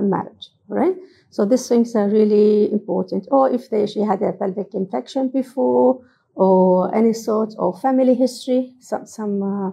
marriage, 0.01 0.49
right? 0.67 0.93
So 1.29 1.45
these 1.45 1.67
things 1.67 1.95
are 1.95 2.09
really 2.09 2.71
important. 2.71 3.27
Or 3.31 3.49
if 3.49 3.69
they, 3.69 3.85
she 3.85 4.01
had 4.01 4.21
a 4.21 4.33
pelvic 4.33 4.73
infection 4.73 5.29
before, 5.29 6.01
or 6.35 6.93
any 6.95 7.13
sort 7.13 7.53
of 7.59 7.81
family 7.81 8.15
history. 8.15 8.73
Some 8.79 9.05
some 9.05 9.43
uh, 9.43 9.71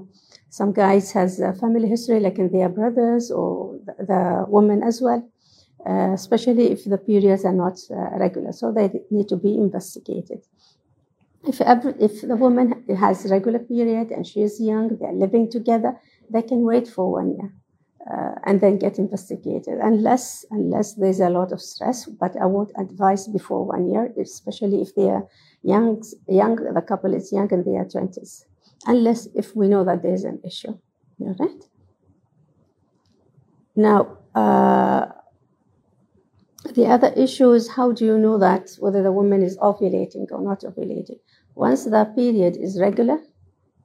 some 0.51 0.73
guys 0.73 1.13
has 1.13 1.41
a 1.41 1.53
family 1.55 1.89
history, 1.89 2.21
like 2.21 2.39
in 2.39 2.51
their 2.51 2.69
brothers 2.69 3.31
or 3.31 3.79
the, 3.87 3.95
the 4.05 4.45
woman 4.49 4.83
as 4.83 5.01
well. 5.01 5.23
Uh, 5.89 6.13
especially 6.15 6.73
if 6.73 6.85
the 6.85 6.99
periods 6.99 7.45
are 7.45 7.53
not 7.53 7.79
uh, 7.93 8.19
regular, 8.19 8.51
so 8.51 8.73
they 8.73 8.91
need 9.11 9.29
to 9.29 9.37
be 9.37 9.55
investigated. 9.55 10.41
If 11.47 11.61
if 12.01 12.23
the 12.23 12.35
woman 12.35 12.85
has 12.99 13.31
regular 13.31 13.61
period 13.61 14.11
and 14.11 14.27
she 14.27 14.43
is 14.43 14.61
young, 14.61 14.97
they 14.99 15.07
are 15.07 15.13
living 15.13 15.49
together, 15.49 16.01
they 16.29 16.43
can 16.43 16.65
wait 16.65 16.89
for 16.89 17.13
one 17.13 17.37
year. 17.37 17.53
Uh, 18.07 18.37
and 18.45 18.61
then 18.61 18.79
get 18.79 19.01
investigated 19.01 19.79
unless 19.83 20.47
unless 20.53 20.95
there's 20.95 21.19
a 21.19 21.29
lot 21.29 21.51
of 21.51 21.61
stress 21.61 22.07
but 22.07 22.33
i 22.41 22.47
would 22.47 22.71
advise 22.79 23.27
before 23.27 23.67
one 23.67 23.91
year 23.91 24.13
especially 24.17 24.81
if 24.81 24.95
they 24.95 25.11
are 25.11 25.27
young, 25.67 26.03
young, 26.29 26.57
the 26.57 26.81
couple 26.81 27.13
is 27.13 27.33
young 27.33 27.51
in 27.51 27.65
their 27.65 27.85
20s, 27.85 28.45
unless 28.87 29.27
if 29.35 29.55
we 29.57 29.69
know 29.69 29.85
that 29.85 30.03
there's 30.03 30.25
an 30.25 30.41
issue. 30.45 30.79
All 31.21 31.37
right? 31.39 31.63
Now, 33.75 34.19
uh, 34.35 35.07
the 36.75 36.87
other 36.87 37.13
issue 37.17 37.51
is 37.53 37.69
how 37.69 37.93
do 37.93 38.05
you 38.05 38.19
know 38.19 38.39
that 38.39 38.71
whether 38.79 39.03
the 39.03 39.13
woman 39.13 39.43
is 39.43 39.57
ovulating 39.59 40.27
or 40.31 40.41
not 40.41 40.61
ovulating? 40.61 41.19
Once 41.55 41.85
the 41.85 42.05
period 42.15 42.57
is 42.57 42.81
regular, 42.81 43.19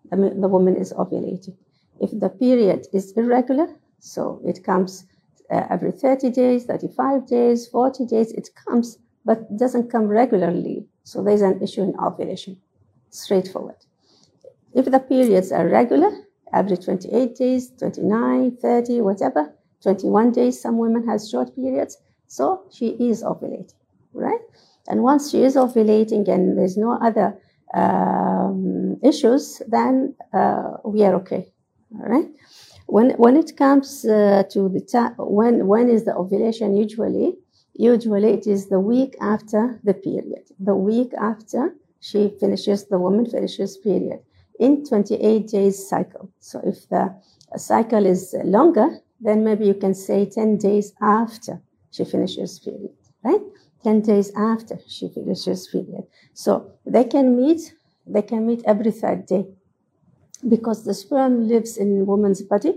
the, 0.10 0.18
the 0.18 0.48
woman 0.48 0.76
is 0.76 0.94
ovulating. 0.94 1.56
If 2.00 2.12
the 2.20 2.30
period 2.30 2.88
is 2.94 3.14
irregular, 3.16 3.68
so 4.02 4.42
it 4.44 4.64
comes 4.64 5.06
uh, 5.52 5.64
every 5.70 5.92
30 5.92 6.32
days, 6.32 6.66
35 6.66 7.28
days, 7.28 7.68
40 7.68 8.06
days, 8.06 8.32
it 8.32 8.50
comes, 8.68 8.98
but 9.24 9.56
doesn't 9.58 9.92
come 9.92 10.08
regularly. 10.08 10.86
So 11.04 11.24
there's 11.24 11.42
an 11.42 11.62
issue 11.62 11.84
in 11.84 11.94
ovulation. 12.00 12.58
Straightforward. 13.12 13.76
If 14.74 14.86
the 14.86 15.00
periods 15.00 15.52
are 15.52 15.68
regular, 15.68 16.12
every 16.52 16.78
28 16.78 17.36
days, 17.36 17.72
29, 17.78 18.58
30, 18.58 19.02
whatever, 19.02 19.54
21 19.84 20.32
days, 20.32 20.62
some 20.62 20.78
women 20.78 21.08
has 21.08 21.30
short 21.30 21.56
periods, 21.56 21.98
so 22.28 22.64
she 22.72 22.90
is 22.90 23.24
ovulating, 23.24 23.74
right? 24.14 24.40
And 24.88 25.04
once 25.04 25.30
she 25.30 25.44
is 25.44 25.56
ovulating 25.56 26.28
and 26.28 26.58
there's 26.58 26.78
no 26.78 26.98
other 27.02 27.38
um, 27.74 29.00
issues, 29.04 29.62
then 29.68 30.16
uh, 30.34 30.78
we 30.86 31.04
are 31.04 31.16
okay, 31.16 31.52
all 32.00 32.08
right? 32.08 32.30
When, 32.92 33.12
when 33.12 33.38
it 33.38 33.56
comes 33.56 34.04
uh, 34.04 34.44
to 34.50 34.68
the 34.68 34.82
time, 34.82 35.14
when, 35.18 35.66
when 35.66 35.88
is 35.90 36.04
the 36.04 36.14
ovulation 36.14 36.76
usually? 36.76 37.38
Usually 37.74 38.34
it 38.34 38.46
is 38.46 38.68
the 38.68 38.82
week 38.82 39.16
after 39.22 39.80
the 39.86 39.94
period, 39.94 40.44
the 40.60 40.76
week 40.76 41.14
after 41.14 41.74
she 42.02 42.36
finishes, 42.38 42.88
the 42.88 43.00
woman 43.00 43.26
finishes 43.28 43.78
period 43.78 44.20
in 44.60 44.84
28 44.84 45.48
days 45.48 45.88
cycle. 45.88 46.30
So 46.42 46.60
if 46.66 46.90
the 46.90 47.16
cycle 47.56 48.06
is 48.06 48.36
longer, 48.44 48.90
then 49.22 49.46
maybe 49.46 49.68
you 49.68 49.76
can 49.76 49.94
say 49.94 50.26
10 50.26 50.58
days 50.58 50.92
after 51.02 51.62
she 51.92 52.04
finishes 52.04 52.60
period, 52.60 52.92
right? 53.24 53.42
10 53.86 54.02
days 54.02 54.34
after 54.36 54.78
she 54.90 55.08
finishes 55.08 55.66
period. 55.70 56.04
So 56.34 56.74
they 56.86 57.06
can 57.06 57.38
meet, 57.38 57.74
they 58.06 58.22
can 58.22 58.46
meet 58.46 58.64
every 58.66 58.92
third 58.92 59.28
day 59.28 59.46
because 60.48 60.84
the 60.84 60.94
sperm 60.94 61.48
lives 61.48 61.78
in 61.78 62.06
woman's 62.06 62.42
body 62.42 62.76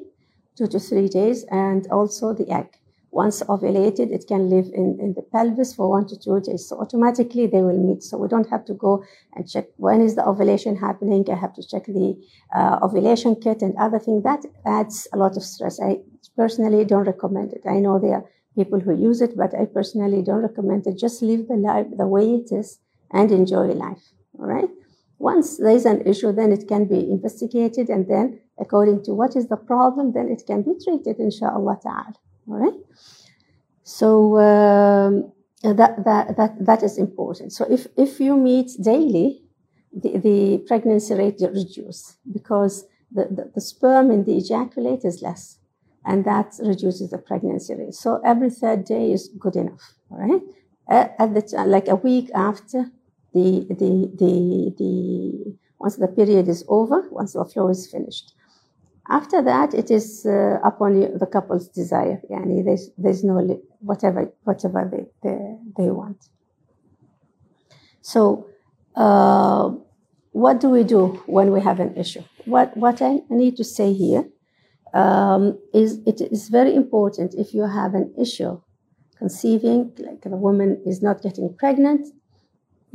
two 0.56 0.66
to 0.68 0.78
three 0.78 1.08
days 1.08 1.44
and 1.50 1.86
also 1.88 2.32
the 2.32 2.48
egg. 2.50 2.78
Once 3.10 3.42
ovulated, 3.44 4.10
it 4.10 4.26
can 4.26 4.50
live 4.50 4.66
in, 4.74 4.98
in 5.00 5.14
the 5.14 5.22
pelvis 5.22 5.72
for 5.72 5.88
one 5.88 6.04
to 6.04 6.18
two 6.18 6.40
days. 6.40 6.68
So 6.68 6.80
automatically 6.80 7.46
they 7.46 7.62
will 7.62 7.78
meet. 7.78 8.02
So 8.02 8.18
we 8.18 8.26
don't 8.26 8.48
have 8.50 8.64
to 8.64 8.74
go 8.74 9.04
and 9.34 9.48
check 9.48 9.66
when 9.76 10.00
is 10.00 10.16
the 10.16 10.26
ovulation 10.26 10.76
happening. 10.76 11.24
I 11.30 11.36
have 11.36 11.54
to 11.54 11.62
check 11.66 11.86
the 11.86 12.16
uh, 12.54 12.80
ovulation 12.82 13.36
kit 13.36 13.62
and 13.62 13.76
other 13.76 14.00
things. 14.00 14.24
That 14.24 14.44
adds 14.66 15.06
a 15.12 15.16
lot 15.16 15.36
of 15.36 15.44
stress. 15.44 15.80
I 15.80 16.00
personally 16.36 16.84
don't 16.84 17.04
recommend 17.06 17.52
it. 17.52 17.62
I 17.68 17.78
know 17.78 18.00
there 18.00 18.14
are 18.14 18.24
people 18.56 18.80
who 18.80 18.92
use 18.96 19.20
it, 19.20 19.36
but 19.36 19.54
I 19.54 19.66
personally 19.66 20.22
don't 20.22 20.42
recommend 20.42 20.86
it. 20.88 20.98
Just 20.98 21.22
live 21.22 21.46
the 21.46 21.54
life 21.54 21.86
the 21.96 22.08
way 22.08 22.34
it 22.34 22.50
is 22.50 22.80
and 23.12 23.30
enjoy 23.30 23.66
life. 23.66 24.02
All 24.40 24.46
right. 24.46 24.68
Once 25.18 25.58
there 25.58 25.70
is 25.70 25.86
an 25.86 26.00
issue, 26.06 26.32
then 26.32 26.52
it 26.52 26.68
can 26.68 26.84
be 26.86 27.10
investigated, 27.10 27.88
and 27.88 28.08
then 28.08 28.40
according 28.58 29.02
to 29.04 29.12
what 29.12 29.36
is 29.36 29.48
the 29.48 29.56
problem, 29.56 30.12
then 30.12 30.28
it 30.28 30.42
can 30.46 30.62
be 30.62 30.72
treated, 30.82 31.18
inshallah 31.18 31.78
ta'ala. 31.82 32.14
All 32.48 32.56
right. 32.56 32.74
So 33.82 34.38
um, 34.38 35.32
that, 35.62 36.04
that, 36.04 36.36
that, 36.36 36.64
that 36.64 36.82
is 36.82 36.98
important. 36.98 37.52
So 37.52 37.66
if, 37.70 37.86
if 37.96 38.20
you 38.20 38.36
meet 38.36 38.70
daily, 38.82 39.42
the, 39.92 40.18
the 40.18 40.64
pregnancy 40.66 41.14
rate 41.14 41.38
reduces 41.40 42.16
because 42.32 42.86
the, 43.12 43.24
the, 43.30 43.50
the 43.54 43.60
sperm 43.60 44.10
in 44.10 44.24
the 44.24 44.36
ejaculate 44.36 45.04
is 45.04 45.22
less 45.22 45.58
and 46.04 46.24
that 46.24 46.54
reduces 46.60 47.10
the 47.10 47.18
pregnancy 47.18 47.74
rate. 47.74 47.94
So 47.94 48.20
every 48.24 48.50
third 48.50 48.84
day 48.84 49.12
is 49.12 49.30
good 49.38 49.56
enough, 49.56 49.94
all 50.10 50.18
right? 50.18 50.42
At, 50.86 51.34
the 51.34 51.64
like 51.66 51.88
a 51.88 51.94
week 51.94 52.30
after 52.34 52.90
the, 53.34 53.66
the, 53.68 54.10
the, 54.16 54.74
the, 54.78 55.56
once 55.78 55.96
the 55.96 56.08
period 56.08 56.48
is 56.48 56.64
over, 56.68 57.08
once 57.10 57.32
the 57.32 57.44
flow 57.44 57.68
is 57.68 57.90
finished. 57.90 58.32
After 59.10 59.42
that, 59.42 59.74
it 59.74 59.90
is 59.90 60.24
uh, 60.24 60.58
upon 60.64 61.18
the 61.18 61.26
couple's 61.26 61.68
desire. 61.68 62.22
Yani 62.30 62.64
there's, 62.64 62.90
there's 62.96 63.22
no 63.22 63.36
whatever 63.80 64.32
whatever 64.44 64.88
they, 64.90 65.04
they, 65.22 65.56
they 65.76 65.90
want. 65.90 66.30
So, 68.00 68.46
uh, 68.96 69.72
what 70.32 70.60
do 70.60 70.70
we 70.70 70.84
do 70.84 71.22
when 71.26 71.52
we 71.52 71.60
have 71.60 71.80
an 71.80 71.94
issue? 71.96 72.22
What 72.46 72.74
what 72.76 73.02
I 73.02 73.20
need 73.28 73.56
to 73.56 73.64
say 73.64 73.92
here 73.92 74.24
um, 74.94 75.58
is 75.74 76.00
it 76.06 76.22
is 76.22 76.48
very 76.48 76.74
important 76.74 77.34
if 77.34 77.52
you 77.52 77.66
have 77.66 77.94
an 77.94 78.14
issue 78.18 78.58
conceiving, 79.18 79.92
like 79.98 80.22
the 80.22 80.30
woman 80.30 80.82
is 80.86 81.02
not 81.02 81.22
getting 81.22 81.54
pregnant, 81.58 82.06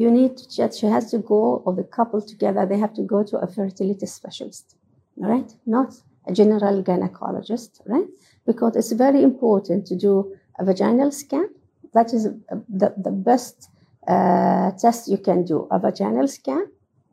you 0.01 0.09
need 0.19 0.33
to 0.37 0.71
she 0.79 0.87
has 0.95 1.05
to 1.11 1.19
go 1.33 1.41
or 1.65 1.71
the 1.79 1.87
couple 1.97 2.21
together. 2.21 2.65
They 2.65 2.79
have 2.85 2.95
to 2.99 3.03
go 3.03 3.19
to 3.29 3.35
a 3.45 3.47
fertility 3.47 4.07
specialist 4.19 4.75
right? 5.19 5.51
Not 5.65 5.93
a 6.27 6.33
general 6.33 6.81
gynecologist, 6.83 7.81
right? 7.85 8.07
Because 8.45 8.75
it's 8.75 8.91
very 8.91 9.21
important 9.21 9.85
to 9.87 9.95
do 9.95 10.35
a 10.57 10.65
vaginal 10.65 11.11
scan. 11.11 11.49
That 11.93 12.13
is 12.13 12.23
the, 12.23 12.93
the 12.97 13.11
best 13.11 13.69
uh, 14.07 14.71
test 14.71 15.07
you 15.07 15.17
can 15.17 15.43
do, 15.45 15.67
a 15.71 15.79
vaginal 15.79 16.27
scan, 16.27 16.67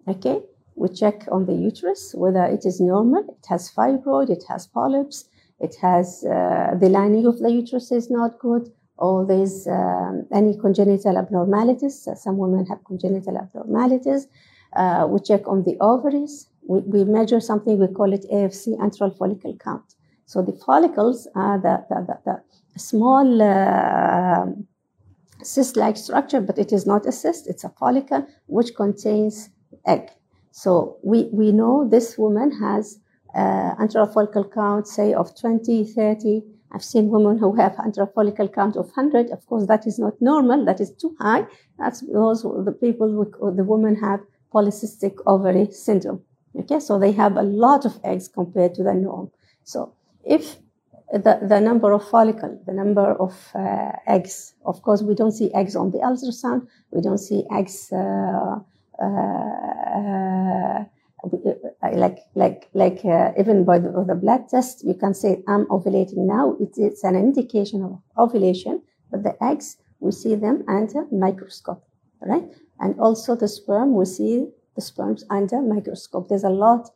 okay? 0.08 0.40
We 0.74 0.88
check 0.90 1.26
on 1.32 1.46
the 1.46 1.54
uterus 1.54 2.14
whether 2.14 2.44
it 2.44 2.64
is 2.64 2.80
normal, 2.80 3.24
it 3.28 3.46
has 3.48 3.70
fibroid, 3.70 4.30
it 4.30 4.44
has 4.48 4.66
polyps, 4.66 5.28
it 5.58 5.76
has 5.80 6.24
uh, 6.24 6.74
the 6.78 6.88
lining 6.88 7.26
of 7.26 7.38
the 7.38 7.50
uterus 7.50 7.90
is 7.90 8.10
not 8.10 8.38
good, 8.38 8.70
or 8.98 9.26
there's 9.26 9.66
um, 9.66 10.26
any 10.32 10.56
congenital 10.56 11.18
abnormalities. 11.18 12.08
Some 12.14 12.38
women 12.38 12.66
have 12.66 12.84
congenital 12.84 13.36
abnormalities. 13.36 14.28
Uh, 14.74 15.06
we 15.08 15.20
check 15.20 15.46
on 15.48 15.62
the 15.64 15.76
ovaries, 15.80 16.48
we, 16.66 16.80
we 16.80 17.04
measure 17.04 17.40
something, 17.40 17.78
we 17.78 17.88
call 17.88 18.12
it 18.12 18.26
AFC, 18.32 18.76
antral 18.78 19.16
follicle 19.16 19.56
count. 19.62 19.94
So 20.26 20.42
the 20.42 20.52
follicles 20.52 21.28
are 21.34 21.58
the, 21.58 21.84
the, 21.88 22.18
the, 22.24 22.42
the 22.74 22.78
small 22.78 23.42
uh, 23.42 24.46
cyst-like 25.42 25.96
structure, 25.96 26.40
but 26.40 26.58
it 26.58 26.72
is 26.72 26.84
not 26.86 27.06
a 27.06 27.12
cyst, 27.12 27.46
it's 27.46 27.64
a 27.64 27.68
follicle 27.70 28.26
which 28.46 28.74
contains 28.74 29.50
egg. 29.86 30.10
So 30.50 30.98
we, 31.02 31.28
we 31.32 31.52
know 31.52 31.88
this 31.88 32.18
woman 32.18 32.50
has 32.60 32.98
uh, 33.34 33.74
antral 33.76 34.12
follicle 34.12 34.48
count, 34.48 34.88
say, 34.88 35.14
of 35.14 35.38
20, 35.38 35.84
30. 35.84 36.42
I've 36.76 36.84
seen 36.84 37.08
women 37.08 37.38
who 37.38 37.54
have 37.56 37.72
antral 37.76 38.12
follicle 38.12 38.48
count 38.48 38.76
of 38.76 38.84
100. 38.94 39.30
Of 39.30 39.46
course, 39.46 39.66
that 39.66 39.86
is 39.86 39.98
not 39.98 40.20
normal. 40.20 40.62
That 40.66 40.78
is 40.78 40.90
too 40.92 41.16
high. 41.18 41.46
That's 41.78 42.00
those 42.02 42.42
the 42.42 42.76
people, 42.78 43.08
the 43.58 43.64
women 43.64 43.96
have 43.96 44.20
polycystic 44.52 45.14
ovary 45.26 45.68
syndrome. 45.70 46.20
Okay, 46.54 46.78
so 46.80 46.98
they 46.98 47.12
have 47.12 47.38
a 47.38 47.42
lot 47.42 47.86
of 47.86 47.98
eggs 48.04 48.28
compared 48.28 48.74
to 48.74 48.82
the 48.82 48.92
norm. 48.92 49.30
So 49.64 49.94
if 50.22 50.56
the, 51.10 51.38
the 51.48 51.60
number 51.60 51.92
of 51.92 52.06
follicle, 52.10 52.60
the 52.66 52.74
number 52.74 53.14
of 53.26 53.34
uh, 53.54 53.92
eggs, 54.06 54.52
of 54.66 54.82
course, 54.82 55.00
we 55.00 55.14
don't 55.14 55.32
see 55.32 55.50
eggs 55.54 55.76
on 55.76 55.92
the 55.92 56.00
ultrasound. 56.00 56.66
We 56.90 57.00
don't 57.00 57.16
see 57.16 57.44
eggs 57.50 57.90
uh, 57.90 58.58
uh, 59.02 60.84
like 61.94 62.18
like 62.34 62.68
like 62.74 63.04
uh, 63.04 63.32
even 63.38 63.64
by 63.64 63.78
the, 63.78 63.90
the, 64.06 64.14
blood 64.14 64.48
test, 64.48 64.84
you 64.84 64.94
can 64.94 65.14
say 65.14 65.42
I'm 65.48 65.66
ovulating 65.66 66.26
now. 66.26 66.56
It, 66.60 66.70
it's 66.76 67.04
an 67.04 67.16
indication 67.16 67.82
of 67.82 67.98
ovulation, 68.18 68.82
but 69.10 69.22
the 69.22 69.36
eggs 69.42 69.76
we 70.00 70.12
see 70.12 70.34
them 70.34 70.64
under 70.68 71.06
microscope, 71.10 71.84
right? 72.20 72.44
And 72.80 72.98
also 73.00 73.34
the 73.36 73.48
sperm 73.48 73.94
we 73.94 74.04
see 74.04 74.48
the 74.74 74.82
sperms 74.82 75.24
under 75.30 75.62
microscope. 75.62 76.28
There's 76.28 76.44
a 76.44 76.50
lot 76.50 76.90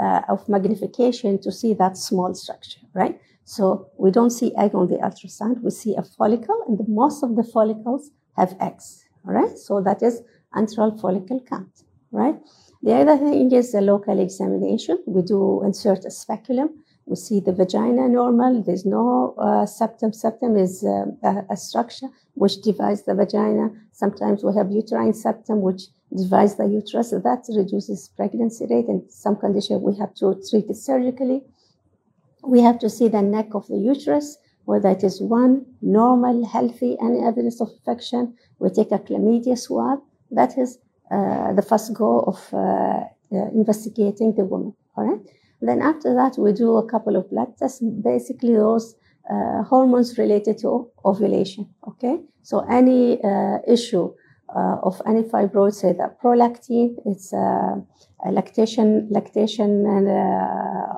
uh, 0.00 0.22
of 0.28 0.48
magnification 0.48 1.40
to 1.42 1.52
see 1.52 1.74
that 1.74 1.96
small 1.96 2.34
structure, 2.34 2.80
right? 2.94 3.20
So 3.44 3.90
we 3.98 4.10
don't 4.10 4.30
see 4.30 4.54
egg 4.56 4.74
on 4.74 4.88
the 4.88 4.96
ultrasound. 4.96 5.62
We 5.62 5.70
see 5.70 5.94
a 5.96 6.02
follicle, 6.02 6.64
and 6.68 6.78
the, 6.78 6.84
most 6.88 7.22
of 7.22 7.36
the 7.36 7.44
follicles 7.44 8.10
have 8.36 8.56
eggs, 8.60 9.04
all 9.26 9.34
right? 9.34 9.56
So 9.58 9.80
that 9.80 10.02
is 10.02 10.22
antral 10.54 11.00
follicle 11.00 11.40
count, 11.48 11.82
right? 12.10 12.36
The 12.82 12.94
other 12.94 13.16
thing 13.16 13.52
is 13.52 13.70
the 13.70 13.80
local 13.80 14.18
examination. 14.18 14.98
We 15.06 15.22
do 15.22 15.62
insert 15.62 16.04
a 16.04 16.10
speculum. 16.10 16.82
We 17.06 17.14
see 17.14 17.38
the 17.38 17.52
vagina 17.52 18.08
normal. 18.08 18.62
There's 18.62 18.84
no 18.84 19.34
uh, 19.38 19.66
septum. 19.66 20.12
Septum 20.12 20.56
is 20.56 20.84
uh, 20.84 21.42
a, 21.48 21.56
structure 21.56 22.08
which 22.34 22.60
divides 22.60 23.02
the 23.02 23.14
vagina. 23.14 23.70
Sometimes 23.92 24.42
we 24.42 24.52
have 24.56 24.72
uterine 24.72 25.14
septum, 25.14 25.60
which 25.60 25.82
divides 26.16 26.56
the 26.56 26.66
uterus. 26.66 27.10
That 27.10 27.44
reduces 27.56 28.08
pregnancy 28.16 28.66
rate. 28.68 28.86
In 28.88 29.08
some 29.08 29.36
conditions, 29.36 29.80
we 29.80 29.96
have 29.98 30.14
to 30.16 30.40
treat 30.50 30.68
it 30.68 30.76
surgically. 30.76 31.42
We 32.42 32.60
have 32.60 32.80
to 32.80 32.90
see 32.90 33.06
the 33.06 33.22
neck 33.22 33.54
of 33.54 33.68
the 33.68 33.78
uterus, 33.78 34.38
whether 34.64 34.88
it 34.88 35.04
is 35.04 35.20
one, 35.20 35.66
normal, 35.82 36.44
healthy, 36.46 36.96
any 37.00 37.20
evidence 37.20 37.60
of 37.60 37.70
infection. 37.70 38.34
We 38.58 38.70
take 38.70 38.90
a 38.90 38.98
chlamydia 38.98 39.56
swab. 39.56 40.00
That 40.32 40.58
is 40.58 40.78
the 41.54 41.62
first 41.62 41.92
goal 41.94 42.24
of 42.26 42.38
uh, 42.52 43.04
uh, 43.32 43.48
investigating 43.54 44.34
the 44.34 44.44
woman. 44.44 44.74
All 44.96 45.04
right. 45.04 45.20
Then 45.60 45.80
after 45.80 46.12
that, 46.14 46.36
we 46.38 46.52
do 46.52 46.76
a 46.76 46.86
couple 46.86 47.16
of 47.16 47.30
blood 47.30 47.56
tests, 47.58 47.80
basically 48.02 48.54
those 48.54 48.94
uh, 49.30 49.62
hormones 49.62 50.18
related 50.18 50.58
to 50.58 50.90
ovulation. 51.04 51.68
Okay, 51.88 52.18
so 52.42 52.60
any 52.68 53.22
uh, 53.22 53.58
issue 53.66 54.12
uh, 54.54 54.76
of 54.82 55.00
any 55.06 55.22
fibroid, 55.22 55.72
say 55.72 55.92
that 55.92 56.20
prolactin, 56.20 56.96
it's 57.06 57.32
a 57.32 57.82
lactation 58.30 59.08
lactation 59.10 59.86
and 59.86 60.08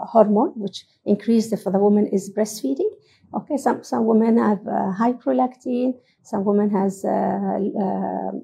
hormone 0.09 0.53
which 0.57 0.87
increases 1.05 1.53
if 1.53 1.65
the 1.65 1.79
woman 1.79 2.07
is 2.09 2.33
breastfeeding. 2.35 2.91
Okay, 3.37 3.57
some 3.57 3.83
some 3.83 4.07
women 4.07 4.39
have 4.39 4.65
high 4.97 5.13
prolactin, 5.13 5.95
some 6.25 6.45
women 6.45 6.71
has 6.71 7.05
uh, 7.05 7.59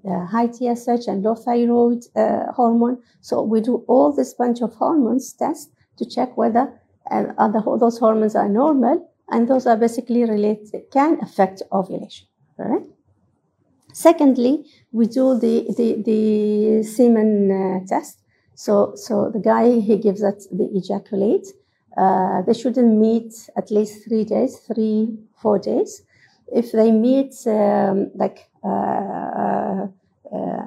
uh, 0.05 0.27
high 0.27 0.49
TSH 0.49 1.09
and 1.09 1.23
low 1.23 1.35
thyroid 1.35 2.05
uh, 2.15 2.53
hormone. 2.53 2.99
So 3.23 3.43
we 3.43 3.63
do 3.63 3.85
all 3.89 4.13
this 4.13 4.35
bunch 4.35 4.61
of 4.61 4.75
hormones 4.75 5.33
test 5.33 5.71
to 5.97 6.05
check 6.05 6.37
whether 6.37 6.79
other, 7.11 7.63
those 7.79 7.99
hormones 7.99 8.37
are 8.37 8.51
normal 8.51 9.11
and 9.31 9.49
those 9.49 9.67
are 9.67 9.79
basically 9.79 10.25
related, 10.25 10.91
can 10.93 11.19
affect 11.23 11.63
ovulation. 11.73 12.27
Right? 12.59 12.83
Secondly, 13.95 14.67
we 14.93 15.07
do 15.07 15.39
the, 15.39 15.67
the, 15.77 16.03
the 16.03 16.83
semen 16.83 17.51
uh, 17.51 17.87
test. 17.87 18.21
So, 18.55 18.93
so 18.95 19.31
the 19.33 19.41
guy, 19.41 19.81
he 19.81 19.97
gives 19.97 20.23
us 20.23 20.47
the 20.53 20.69
ejaculate. 20.75 21.47
Uh, 21.97 22.43
they 22.43 22.55
shouldn't 22.55 22.97
meet 22.97 23.33
at 23.57 23.71
least 23.71 24.05
three 24.05 24.25
days, 24.25 24.59
three, 24.59 25.09
four 25.43 25.59
days 25.59 26.03
if 26.53 26.73
they 26.73 26.91
meet 26.91 27.35
um, 27.47 28.11
like 28.15 28.51
uh, 28.65 28.69
uh, 28.69 29.87
uh 30.33 30.67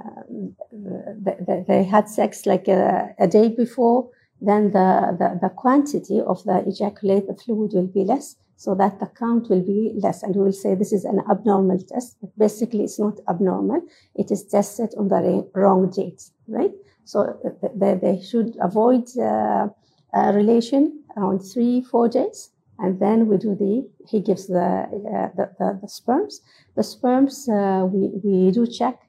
they 1.67 1.83
had 1.83 2.09
sex 2.09 2.45
like 2.45 2.67
a, 2.67 3.13
a, 3.19 3.27
day 3.27 3.47
before, 3.47 4.09
then 4.41 4.71
the, 4.71 5.15
the, 5.17 5.39
the 5.41 5.49
quantity 5.49 6.19
of 6.19 6.43
the 6.43 6.63
ejaculated 6.67 7.39
fluid 7.39 7.71
will 7.73 7.87
be 7.87 8.03
less, 8.03 8.35
so 8.57 8.75
that 8.75 8.99
the 8.99 9.05
count 9.05 9.49
will 9.49 9.61
be 9.61 9.93
less. 9.95 10.21
And 10.23 10.35
we 10.35 10.41
will 10.41 10.51
say 10.51 10.75
this 10.75 10.91
is 10.91 11.05
an 11.05 11.21
abnormal 11.31 11.79
test, 11.79 12.17
but 12.19 12.37
basically 12.37 12.83
it's 12.83 12.99
not 12.99 13.19
abnormal. 13.29 13.81
It 14.15 14.31
is 14.31 14.43
tested 14.43 14.93
on 14.97 15.07
the 15.07 15.47
wrong 15.53 15.89
date, 15.91 16.23
right? 16.47 16.73
So 17.05 17.39
they, 17.75 17.95
they 17.95 18.21
should 18.21 18.57
avoid 18.61 19.05
uh, 19.17 19.69
relation 20.13 21.02
around 21.17 21.39
three, 21.39 21.81
four 21.81 22.09
days. 22.09 22.49
And 22.79 22.99
then 22.99 23.27
we 23.27 23.37
do 23.37 23.55
the 23.55 23.87
he 24.07 24.19
gives 24.19 24.47
the 24.47 24.59
uh, 24.59 25.29
the, 25.37 25.51
the, 25.59 25.79
the, 25.81 25.87
sperms. 25.87 26.41
The 26.75 26.83
sperms 26.83 27.47
uh, 27.47 27.85
we, 27.85 28.09
we 28.23 28.51
do 28.51 28.65
check 28.65 28.99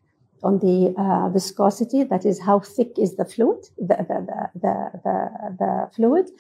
on 0.42 0.58
the 0.58 0.94
uh, 0.98 1.30
viscosity 1.30 2.04
that 2.04 2.26
is 2.26 2.38
how 2.38 2.60
thick 2.60 2.92
is 2.98 3.16
the 3.16 3.24
fluid 3.24 3.64
the, 3.78 3.96
the, 3.96 4.50
the, 4.54 4.90
the, 5.04 5.56
the, 5.58 5.90
fluid. 5.96 6.30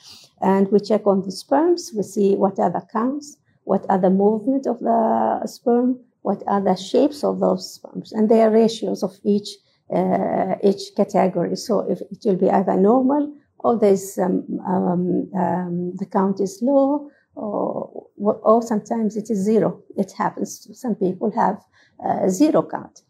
And 0.42 0.70
we 0.70 0.80
check 0.80 1.06
on 1.06 1.22
the 1.22 1.32
sperms. 1.32 1.92
We 1.96 2.02
see 2.02 2.36
what 2.36 2.58
are 2.58 2.70
the 2.70 2.86
counts 2.92 3.38
what 3.64 3.86
are 3.88 3.98
the 3.98 4.10
movement 4.10 4.66
of 4.66 4.78
the 4.80 5.46
sperm 5.46 5.98
what 6.22 6.42
are 6.46 6.60
the 6.60 6.74
shapes 6.74 7.22
of 7.22 7.40
those 7.40 7.74
sperms. 7.74 8.12
And 8.12 8.30
their 8.30 8.50
ratios 8.50 9.02
of 9.02 9.12
each 9.24 9.50
uh, 9.94 10.54
each 10.62 10.94
category. 10.96 11.56
So 11.56 11.80
if 11.80 12.00
it 12.00 12.20
will 12.24 12.36
be 12.36 12.50
either 12.50 12.76
normal 12.76 13.32
or 13.64 13.78
there's 13.78 14.18
um, 14.18 14.44
um, 14.66 15.30
um, 15.34 15.92
the 15.96 16.06
count 16.06 16.38
is 16.38 16.58
low 16.62 17.10
or, 17.34 18.06
or 18.18 18.62
sometimes 18.62 19.16
it 19.16 19.30
is 19.30 19.38
zero. 19.38 19.82
It 19.96 20.12
happens. 20.12 20.68
Some 20.74 20.94
people 20.94 21.32
have 21.34 21.58
uh, 22.04 22.28
zero 22.28 22.62
count. 22.62 23.00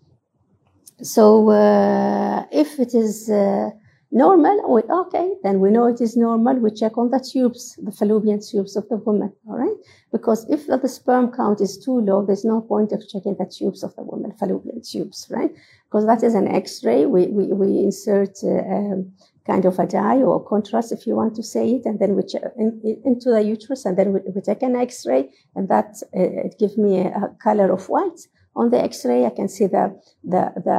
So 1.03 1.51
uh, 1.51 2.47
if 2.53 2.79
it 2.79 2.95
is 2.95 3.29
uh, 3.29 3.71
normal, 4.13 4.73
we, 4.73 4.83
okay, 4.83 5.35
then 5.43 5.59
we 5.59 5.71
know 5.71 5.87
it 5.87 6.01
is 6.01 6.17
normal. 6.17 6.55
We 6.55 6.71
check 6.71 6.97
on 6.97 7.11
the 7.11 7.19
tubes, 7.19 7.77
the 7.83 7.91
fallopian 7.91 8.41
tubes 8.41 8.77
of 8.77 8.89
the 8.89 8.99
woman, 8.99 9.33
all 9.49 9.59
right? 9.59 9.77
Because 10.13 10.49
if 10.49 10.69
the 10.69 10.89
sperm 10.89 11.33
count 11.33 11.61
is 11.61 11.77
too 11.85 12.01
low, 12.01 12.25
there's 12.25 12.45
no 12.45 12.61
point 12.61 12.93
of 12.93 13.03
checking 13.09 13.35
the 13.35 13.47
tubes 13.47 13.83
of 13.83 13.95
the 13.97 14.05
woman, 14.05 14.31
fallopian 14.39 14.81
tubes, 14.83 15.27
right? 15.31 15.51
Because 15.87 16.07
that 16.07 16.23
is 16.23 16.35
an 16.35 16.47
X-ray. 16.47 17.07
We, 17.07 17.27
we, 17.27 17.47
we 17.47 17.79
insert 17.81 18.39
uh, 18.45 18.63
um, 18.73 19.13
kind 19.47 19.65
of 19.65 19.79
a 19.79 19.87
dye 19.87 20.23
or 20.23 20.43
contrast, 20.45 20.93
if 20.93 21.07
you 21.07 21.15
want 21.15 21.35
to 21.37 21.43
say 21.43 21.73
it, 21.73 21.83
and 21.85 21.99
then 21.99 22.15
we 22.17 22.23
check 22.23 22.43
in, 22.57 22.81
into 23.05 23.31
the 23.31 23.43
uterus, 23.43 23.85
and 23.85 23.97
then 23.99 24.13
we, 24.13 24.21
we 24.35 24.41
take 24.41 24.63
an 24.63 24.77
X-ray, 24.77 25.31
and 25.55 25.69
that 25.69 25.97
uh, 26.17 26.47
it 26.47 26.59
gives 26.59 26.79
me 26.79 27.01
a, 27.01 27.09
a, 27.09 27.37
color 27.43 27.71
of 27.71 27.89
white. 27.89 28.21
On 28.57 28.71
the 28.71 28.83
X-ray, 28.83 29.27
I 29.27 29.31
can 29.31 29.49
see 29.49 29.67
the 29.67 30.01
the 30.23 30.53
the 30.65 30.71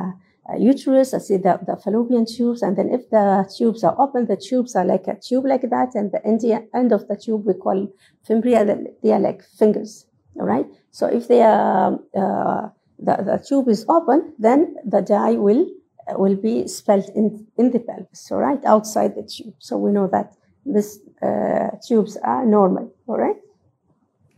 uh, 0.00 0.12
uh, 0.52 0.56
uterus, 0.58 1.14
I 1.14 1.18
see 1.18 1.38
the, 1.38 1.58
the 1.66 1.76
fallopian 1.76 2.26
tubes, 2.26 2.62
and 2.62 2.76
then 2.76 2.90
if 2.90 3.08
the 3.10 3.50
tubes 3.56 3.82
are 3.82 3.98
open, 3.98 4.26
the 4.26 4.36
tubes 4.36 4.76
are 4.76 4.84
like 4.84 5.06
a 5.06 5.18
tube 5.18 5.46
like 5.46 5.62
that, 5.70 5.94
and 5.94 6.12
the 6.12 6.24
end, 6.24 6.42
end 6.74 6.92
of 6.92 7.08
the 7.08 7.16
tube 7.16 7.46
we 7.46 7.54
call 7.54 7.88
fimbria, 8.28 8.64
they 9.02 9.12
are 9.12 9.20
like 9.20 9.42
fingers. 9.42 10.06
All 10.36 10.46
right. 10.46 10.66
So 10.90 11.06
if 11.06 11.28
they 11.28 11.42
are 11.42 11.94
uh, 12.16 12.68
the, 12.98 13.16
the 13.22 13.44
tube 13.46 13.68
is 13.68 13.86
open, 13.88 14.34
then 14.38 14.76
the 14.84 15.00
dye 15.00 15.34
will 15.34 15.66
will 16.10 16.36
be 16.36 16.66
spelled 16.68 17.08
in, 17.14 17.46
in 17.56 17.70
the 17.70 17.80
pelvis, 17.80 18.20
so 18.20 18.36
right 18.36 18.62
outside 18.64 19.14
the 19.14 19.22
tube. 19.22 19.54
So 19.58 19.76
we 19.76 19.90
know 19.90 20.08
that 20.08 20.34
these 20.66 21.00
uh, 21.22 21.70
tubes 21.86 22.16
are 22.18 22.44
normal, 22.44 22.92
all 23.06 23.18
right? 23.18 23.36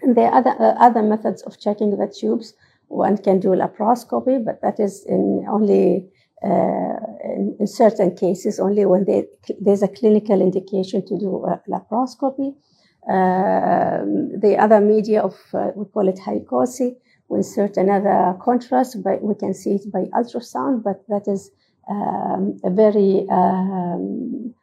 And 0.02 0.16
there 0.16 0.31
are 0.31 0.38
other, 0.38 0.55
uh, 0.59 0.74
other 0.79 1.02
methods 1.02 1.42
of 1.42 1.59
checking 1.59 1.90
the 1.90 2.07
tubes. 2.07 2.55
One 2.88 3.18
can 3.18 3.40
do 3.40 3.48
laparoscopy, 3.48 4.44
but 4.44 4.61
that 4.62 4.79
is 4.79 5.05
in 5.07 5.46
only 5.48 6.09
uh, 6.44 6.96
in, 7.24 7.57
in, 7.59 7.66
certain 7.66 8.14
cases, 8.14 8.61
only 8.61 8.85
when 8.85 9.05
they, 9.05 9.26
there's 9.59 9.83
a 9.83 9.88
clinical 9.88 10.40
indication 10.40 11.05
to 11.07 11.18
do 11.18 11.44
laparoscopy. 11.68 12.55
Um, 13.09 14.38
the 14.38 14.57
other 14.59 14.81
media 14.81 15.22
of, 15.22 15.35
uh, 15.55 15.70
we 15.74 15.87
call 15.87 16.09
it 16.09 16.18
HyCoSy, 16.18 16.96
we 17.29 17.38
insert 17.38 17.76
another 17.76 18.37
contrast, 18.40 19.02
but 19.02 19.22
we 19.22 19.35
can 19.35 19.55
see 19.55 19.76
it 19.76 19.90
by 19.90 20.05
ultrasound, 20.12 20.83
but 20.83 21.02
that 21.09 21.26
is 21.26 21.50
um, 21.88 22.59
a 22.64 22.70
very, 22.70 23.27
um, 23.31 24.55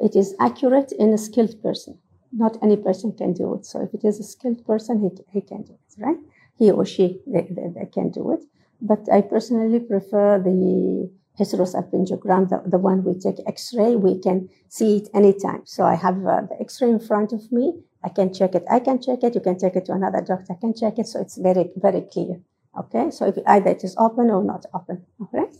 it 0.00 0.16
is 0.16 0.34
accurate 0.40 0.92
in 0.92 1.12
a 1.12 1.18
skilled 1.18 1.62
person. 1.62 1.98
Not 2.32 2.58
any 2.62 2.76
person 2.76 3.12
can 3.12 3.32
do 3.32 3.54
it. 3.54 3.64
So 3.64 3.80
if 3.80 3.94
it 3.94 4.04
is 4.04 4.18
a 4.18 4.24
skilled 4.24 4.66
person, 4.66 5.00
he, 5.00 5.10
he 5.32 5.40
can 5.40 5.62
do 5.62 5.74
it, 5.74 6.02
right? 6.04 6.18
He 6.58 6.70
or 6.70 6.84
she, 6.84 7.20
they, 7.26 7.46
they, 7.50 7.68
they 7.74 7.86
can 7.86 8.10
do 8.10 8.32
it. 8.32 8.44
But 8.80 9.08
I 9.12 9.20
personally 9.22 9.80
prefer 9.80 10.40
the 10.40 11.10
hysterosalpingogram, 11.38 12.48
the, 12.48 12.62
the 12.68 12.78
one 12.78 13.04
we 13.04 13.14
take 13.14 13.36
x-ray, 13.46 13.96
we 13.96 14.20
can 14.20 14.48
see 14.68 14.98
it 14.98 15.08
anytime. 15.14 15.62
So 15.64 15.84
I 15.84 15.94
have 15.94 16.16
uh, 16.26 16.42
the 16.42 16.56
x-ray 16.60 16.90
in 16.90 17.00
front 17.00 17.32
of 17.32 17.50
me. 17.50 17.74
I 18.02 18.08
can 18.08 18.32
check 18.32 18.54
it. 18.54 18.64
I 18.70 18.80
can 18.80 19.00
check 19.00 19.22
it. 19.22 19.34
You 19.34 19.40
can 19.40 19.58
take 19.58 19.76
it 19.76 19.86
to 19.86 19.92
another 19.92 20.20
doctor. 20.20 20.52
I 20.52 20.60
can 20.60 20.74
check 20.74 20.98
it. 20.98 21.06
So 21.06 21.20
it's 21.20 21.38
very, 21.38 21.70
very 21.76 22.02
clear. 22.02 22.40
Okay. 22.78 23.10
So 23.10 23.26
if 23.26 23.38
either 23.46 23.70
it 23.70 23.82
is 23.82 23.96
open 23.98 24.30
or 24.30 24.44
not 24.44 24.66
open. 24.74 25.06
Okay. 25.22 25.50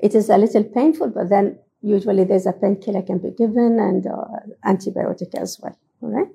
It 0.00 0.14
is 0.14 0.30
a 0.30 0.38
little 0.38 0.64
painful, 0.64 1.10
but 1.10 1.28
then 1.28 1.58
usually 1.80 2.24
there's 2.24 2.46
a 2.46 2.52
painkiller 2.52 3.02
can 3.02 3.18
be 3.18 3.30
given 3.30 3.78
and 3.80 4.06
uh, 4.06 4.14
antibiotic 4.64 5.34
as 5.34 5.58
well. 5.60 5.76
All 6.02 6.10
right. 6.10 6.34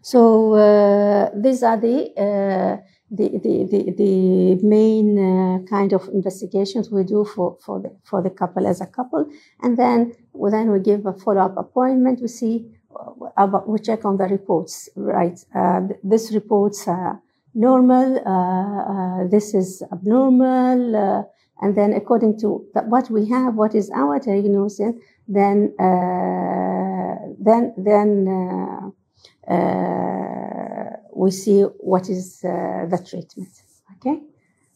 So 0.00 0.54
uh, 0.54 1.30
these 1.34 1.62
are 1.62 1.76
the, 1.76 2.12
uh, 2.16 2.76
the, 3.10 3.28
the, 3.38 3.64
the, 3.70 3.94
the 3.96 4.66
main 4.66 5.18
uh, 5.18 5.68
kind 5.68 5.92
of 5.92 6.08
investigations 6.08 6.90
we 6.90 7.04
do 7.04 7.24
for, 7.24 7.58
for, 7.64 7.80
the, 7.80 7.96
for 8.04 8.22
the 8.22 8.30
couple 8.30 8.66
as 8.66 8.80
a 8.80 8.86
couple. 8.86 9.28
And 9.60 9.76
then, 9.76 10.14
well, 10.32 10.50
then 10.50 10.70
we 10.70 10.80
give 10.80 11.04
a 11.06 11.12
follow-up 11.12 11.56
appointment. 11.58 12.20
We 12.22 12.28
see, 12.28 12.70
uh, 12.94 13.26
about, 13.36 13.68
we 13.68 13.78
check 13.80 14.04
on 14.04 14.16
the 14.16 14.24
reports, 14.24 14.88
right? 14.96 15.38
Uh, 15.54 15.88
th- 15.88 16.00
this 16.02 16.32
reports 16.32 16.88
are 16.88 17.20
normal, 17.54 19.28
this 19.30 19.52
is 19.52 19.82
abnormal, 19.92 21.28
and 21.60 21.76
then 21.76 21.92
according 21.92 22.38
to 22.40 22.66
the, 22.74 22.82
what 22.82 23.10
we 23.10 23.28
have, 23.28 23.54
what 23.54 23.74
is 23.74 23.90
our 23.90 24.18
diagnosis, 24.18 24.94
then, 25.26 25.74
uh, 25.78 27.16
then, 27.38 27.74
then, 27.76 28.28
uh, 28.28 29.52
uh, 29.52 30.96
we 31.14 31.30
see 31.30 31.62
what 31.62 32.08
is 32.08 32.44
uh, 32.44 32.86
the 32.86 33.04
treatment. 33.08 33.50
Okay, 33.96 34.20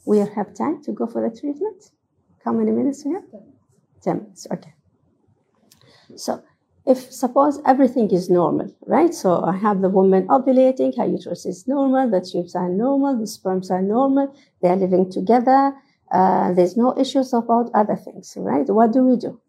we 0.04 0.18
have 0.18 0.54
time 0.54 0.82
to 0.82 0.92
go 0.92 1.06
for 1.06 1.28
the 1.28 1.34
treatment. 1.38 1.90
How 2.44 2.52
many 2.52 2.72
minutes 2.72 3.04
we 3.04 3.12
have? 3.12 3.24
Ten 4.02 4.18
minutes. 4.18 4.48
Okay. 4.50 4.74
So, 6.16 6.42
if 6.84 7.12
suppose 7.12 7.60
everything 7.64 8.10
is 8.10 8.28
normal, 8.28 8.74
right? 8.86 9.14
So 9.14 9.44
I 9.44 9.56
have 9.56 9.82
the 9.82 9.88
woman 9.88 10.26
ovulating, 10.26 10.96
her 10.96 11.06
uterus 11.06 11.46
is 11.46 11.68
normal, 11.68 12.10
the 12.10 12.20
tubes 12.20 12.56
are 12.56 12.68
normal, 12.68 13.20
the 13.20 13.26
sperms 13.26 13.70
are 13.70 13.82
normal, 13.82 14.34
they 14.60 14.68
are 14.68 14.76
living 14.76 15.10
together. 15.10 15.74
Uh, 16.12 16.52
there's 16.52 16.76
no 16.76 16.94
issues 16.98 17.32
about 17.32 17.70
other 17.74 17.96
things, 17.96 18.34
right? 18.36 18.68
What 18.68 18.92
do 18.92 19.02
we 19.02 19.16
do? 19.16 19.40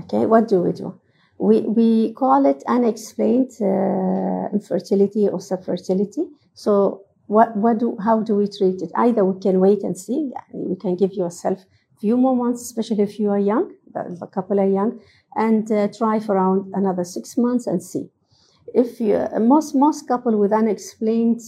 Okay, 0.00 0.26
what 0.26 0.46
do 0.46 0.60
we 0.60 0.72
do? 0.72 1.00
We, 1.38 1.62
we 1.62 2.12
call 2.12 2.44
it 2.46 2.62
unexplained 2.66 3.52
uh, 3.60 4.52
infertility 4.52 5.26
or 5.26 5.38
subfertility. 5.38 6.28
So 6.52 7.04
what, 7.26 7.56
what 7.56 7.78
do, 7.78 7.96
how 8.04 8.20
do 8.20 8.36
we 8.36 8.46
treat 8.46 8.82
it? 8.82 8.92
Either 8.94 9.24
we 9.24 9.40
can 9.40 9.58
wait 9.58 9.82
and 9.82 9.96
see, 9.96 10.30
we 10.52 10.76
can 10.76 10.96
give 10.96 11.14
yourself 11.14 11.60
a 11.96 11.98
few 11.98 12.16
more 12.16 12.36
months, 12.36 12.62
especially 12.62 13.02
if 13.02 13.18
you 13.18 13.30
are 13.30 13.38
young, 13.38 13.72
the, 13.92 14.16
the 14.20 14.26
couple 14.26 14.60
are 14.60 14.68
young, 14.68 15.00
and 15.34 15.70
uh, 15.72 15.88
try 15.96 16.20
for 16.20 16.34
around 16.34 16.72
another 16.74 17.04
six 17.04 17.38
months 17.38 17.66
and 17.66 17.82
see. 17.82 18.10
If 18.74 19.00
you, 19.00 19.26
most, 19.40 19.74
most 19.74 20.06
couple 20.06 20.36
with 20.38 20.52
unexplained 20.52 21.40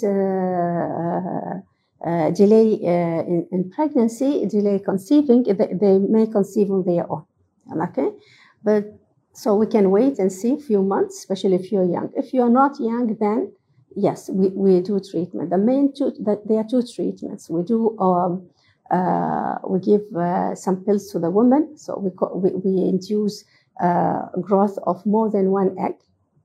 uh, 2.04 2.30
delay 2.30 2.78
uh, 2.82 3.22
in, 3.26 3.46
in 3.52 3.70
pregnancy, 3.70 4.46
delay 4.46 4.78
conceiving, 4.78 5.42
they, 5.44 5.68
they 5.80 5.98
may 5.98 6.26
conceive 6.26 6.70
on 6.70 6.84
their 6.84 7.10
own. 7.10 7.24
Okay, 7.82 8.10
but 8.62 8.84
so 9.32 9.54
we 9.54 9.66
can 9.66 9.90
wait 9.90 10.18
and 10.18 10.32
see 10.32 10.54
a 10.54 10.58
few 10.58 10.82
months, 10.82 11.18
especially 11.18 11.56
if 11.56 11.72
you're 11.72 11.84
young. 11.84 12.10
If 12.16 12.32
you're 12.32 12.50
not 12.50 12.78
young, 12.78 13.16
then 13.18 13.52
yes, 13.96 14.30
we, 14.30 14.48
we 14.48 14.80
do 14.80 15.00
treatment. 15.00 15.50
The 15.50 15.58
main 15.58 15.92
two, 15.92 16.12
the, 16.18 16.40
there 16.44 16.58
are 16.58 16.64
two 16.68 16.82
treatments. 16.82 17.50
We 17.50 17.62
do 17.62 17.98
um, 17.98 18.48
uh, 18.90 19.56
we 19.68 19.80
give 19.80 20.02
uh, 20.16 20.54
some 20.54 20.84
pills 20.84 21.10
to 21.12 21.18
the 21.18 21.30
woman, 21.30 21.76
so 21.76 21.98
we 21.98 22.10
we, 22.34 22.50
we 22.56 22.88
induce 22.88 23.44
uh, 23.82 24.26
growth 24.40 24.78
of 24.86 25.04
more 25.04 25.30
than 25.30 25.50
one 25.50 25.76
egg. 25.78 25.94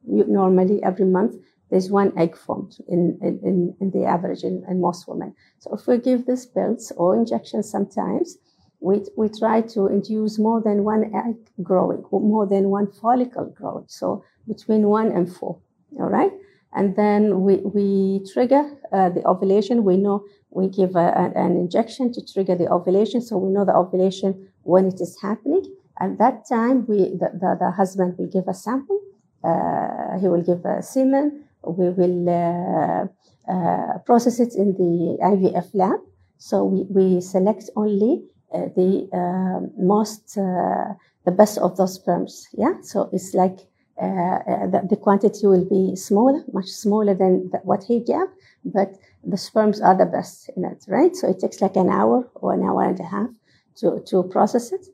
You, 0.07 0.25
normally, 0.27 0.81
every 0.83 1.05
month 1.05 1.35
there's 1.71 1.89
one 1.89 2.11
egg 2.17 2.37
formed 2.37 2.73
in 2.87 3.17
in, 3.21 3.75
in 3.81 3.91
the 3.91 4.05
average 4.05 4.43
in, 4.43 4.63
in 4.69 4.79
most 4.79 5.07
women. 5.07 5.33
So 5.59 5.73
if 5.73 5.87
we 5.87 5.97
give 5.97 6.27
these 6.27 6.45
pills 6.45 6.91
or 6.97 7.15
injections, 7.15 7.71
sometimes 7.71 8.37
we, 8.81 8.95
we 9.15 9.29
try 9.29 9.61
to 9.61 9.87
induce 9.87 10.37
more 10.39 10.61
than 10.61 10.83
one 10.83 11.03
egg 11.15 11.37
growing, 11.63 12.03
or 12.11 12.19
more 12.19 12.45
than 12.47 12.69
one 12.69 12.91
follicle 12.91 13.53
growing. 13.57 13.85
So 13.87 14.23
between 14.47 14.87
one 14.87 15.11
and 15.11 15.33
four, 15.33 15.59
all 15.99 16.09
right? 16.09 16.33
And 16.73 16.95
then 16.95 17.41
we, 17.41 17.57
we 17.57 18.25
trigger 18.33 18.63
uh, 18.91 19.09
the 19.09 19.23
ovulation. 19.27 19.83
We 19.83 19.97
know 19.97 20.25
we 20.49 20.67
give 20.67 20.95
a, 20.95 21.31
an 21.35 21.57
injection 21.57 22.11
to 22.13 22.25
trigger 22.25 22.55
the 22.55 22.69
ovulation. 22.71 23.21
So 23.21 23.37
we 23.37 23.51
know 23.51 23.65
the 23.65 23.75
ovulation 23.75 24.49
when 24.63 24.85
it 24.87 24.99
is 25.01 25.19
happening. 25.21 25.63
At 25.99 26.17
that 26.17 26.47
time, 26.47 26.85
we, 26.87 26.97
the, 27.21 27.29
the, 27.33 27.57
the 27.59 27.71
husband 27.71 28.15
will 28.17 28.27
give 28.27 28.47
a 28.47 28.53
sample. 28.53 28.99
Uh, 29.43 30.17
he 30.19 30.27
will 30.27 30.41
give 30.41 30.63
a 30.65 30.81
semen. 30.81 31.43
We 31.63 31.89
will 31.89 32.29
uh, 32.29 33.07
uh 33.51 33.97
process 34.05 34.39
it 34.39 34.55
in 34.55 34.73
the 34.73 35.17
IVF 35.23 35.69
lab. 35.73 35.99
So 36.37 36.63
we, 36.63 36.85
we 36.89 37.21
select 37.21 37.69
only 37.75 38.23
uh, 38.53 38.67
the 38.75 39.07
uh, 39.13 39.65
most 39.81 40.37
uh, 40.37 40.93
the 41.23 41.31
best 41.31 41.57
of 41.57 41.77
those 41.77 41.95
sperms. 41.95 42.47
Yeah? 42.51 42.73
So 42.81 43.09
it's 43.13 43.33
like 43.33 43.59
the, 43.97 44.85
the, 44.89 44.97
quantity 44.97 45.47
will 45.47 45.63
be 45.63 45.95
smaller 45.95 46.43
much 46.51 46.65
smaller 46.65 47.13
than 47.13 47.49
the, 47.51 47.59
what 47.59 47.83
he 47.83 47.99
gave 47.99 48.27
but 48.65 48.97
the 49.23 49.37
sperms 49.37 49.79
are 49.79 49.95
the 49.95 50.05
best 50.05 50.49
in 50.57 50.65
it 50.65 50.83
right? 50.87 51.15
So 51.15 51.29
it 51.29 51.39
takes 51.39 51.61
like 51.61 51.77
an 51.77 51.89
hour 51.89 52.27
or 52.35 52.53
an 52.53 52.63
hour 52.63 52.83
and 52.83 52.99
a 52.99 53.03
half 53.03 53.29
to, 53.77 54.01
to 54.07 54.23
process 54.23 54.71
it. 54.71 54.87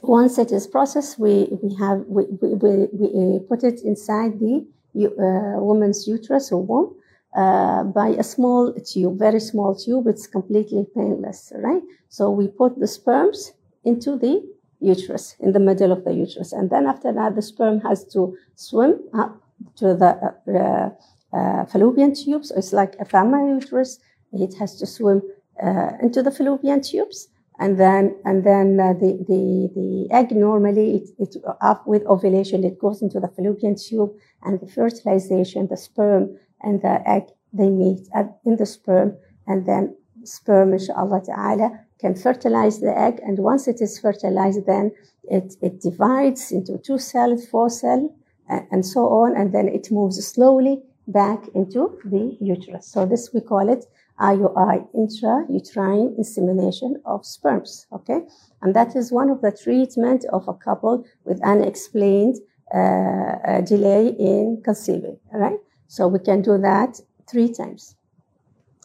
Once 0.00 0.38
it 0.38 0.52
is 0.52 0.66
processed 0.66 1.18
we, 1.18 1.48
we 1.60 1.74
have 1.74 2.04
we, 2.06 2.24
we, 2.40 2.54
we, 2.54 2.88
we 2.92 3.40
put 3.40 3.64
it 3.64 3.80
inside 3.82 4.38
the 4.38 4.64
uh, 4.64 4.64
woman's 4.94 6.06
uterus 6.06 6.52
or 6.52 6.62
womb 6.62 6.94
uh, 7.36 7.84
by 7.84 8.08
a 8.08 8.22
small 8.22 8.72
tube, 8.72 9.18
very 9.18 9.40
small 9.40 9.74
tube. 9.74 10.06
It's 10.06 10.26
completely 10.26 10.86
painless, 10.94 11.52
right? 11.56 11.82
So 12.08 12.30
we 12.30 12.48
put 12.48 12.78
the 12.78 12.86
sperms 12.86 13.52
into 13.84 14.16
the 14.16 14.42
uterus, 14.80 15.36
in 15.40 15.52
the 15.52 15.60
middle 15.60 15.92
of 15.92 16.04
the 16.04 16.12
uterus. 16.12 16.52
And 16.52 16.70
then 16.70 16.86
after 16.86 17.12
that, 17.12 17.34
the 17.34 17.42
sperm 17.42 17.80
has 17.80 18.04
to 18.12 18.36
swim 18.54 19.00
up 19.12 19.40
to 19.76 19.94
the 19.94 20.34
uh, 20.48 21.36
uh, 21.36 21.64
fallopian 21.66 22.14
tubes. 22.14 22.52
It's 22.56 22.72
like 22.72 22.94
a 23.00 23.04
family 23.04 23.50
uterus. 23.50 23.98
It 24.32 24.54
has 24.58 24.76
to 24.76 24.86
swim 24.86 25.22
uh, 25.62 25.90
into 26.02 26.22
the 26.22 26.30
fallopian 26.30 26.82
tubes. 26.82 27.28
And 27.58 27.78
then, 27.78 28.16
and 28.24 28.44
then 28.44 28.80
uh, 28.80 28.94
the, 28.94 29.24
the, 29.28 29.70
the 29.74 30.08
egg 30.10 30.32
normally, 30.32 30.96
it, 30.96 31.08
it, 31.18 31.36
up 31.60 31.86
with 31.86 32.04
ovulation, 32.06 32.64
it 32.64 32.80
goes 32.80 33.00
into 33.00 33.20
the 33.20 33.28
fallopian 33.28 33.76
tube 33.76 34.10
and 34.42 34.60
the 34.60 34.66
fertilization, 34.66 35.68
the 35.68 35.76
sperm 35.76 36.36
and 36.62 36.82
the 36.82 37.00
egg, 37.08 37.24
they 37.52 37.70
meet 37.70 38.08
at, 38.12 38.38
in 38.44 38.56
the 38.56 38.66
sperm 38.66 39.16
and 39.46 39.66
then 39.66 39.96
sperm, 40.24 40.72
inshallah 40.72 41.22
ta'ala, 41.24 41.80
can 42.00 42.16
fertilize 42.16 42.80
the 42.80 42.98
egg. 42.98 43.20
And 43.24 43.38
once 43.38 43.68
it 43.68 43.80
is 43.80 44.00
fertilized, 44.00 44.66
then 44.66 44.90
it, 45.24 45.54
it 45.62 45.80
divides 45.80 46.50
into 46.50 46.78
two 46.78 46.98
cells, 46.98 47.46
four 47.46 47.70
cells, 47.70 48.10
and, 48.48 48.66
and 48.72 48.84
so 48.84 49.00
on. 49.08 49.36
And 49.36 49.54
then 49.54 49.68
it 49.68 49.92
moves 49.92 50.24
slowly 50.26 50.82
back 51.06 51.46
into 51.54 51.98
the 52.04 52.36
uterus. 52.40 52.86
So 52.86 53.06
this 53.06 53.30
we 53.32 53.40
call 53.40 53.68
it 53.68 53.84
IUI, 54.20 54.86
intrauterine 54.94 56.16
insemination 56.16 57.00
of 57.04 57.24
sperms. 57.26 57.86
Okay, 57.92 58.20
and 58.62 58.74
that 58.74 58.94
is 58.96 59.12
one 59.12 59.30
of 59.30 59.40
the 59.40 59.52
treatment 59.52 60.24
of 60.32 60.46
a 60.48 60.54
couple 60.54 61.04
with 61.24 61.42
unexplained 61.44 62.36
uh, 62.72 63.60
delay 63.62 64.08
in 64.18 64.60
conceiving. 64.64 65.18
Right, 65.32 65.58
so 65.88 66.08
we 66.08 66.18
can 66.18 66.42
do 66.42 66.58
that 66.58 67.00
three 67.30 67.52
times. 67.52 67.96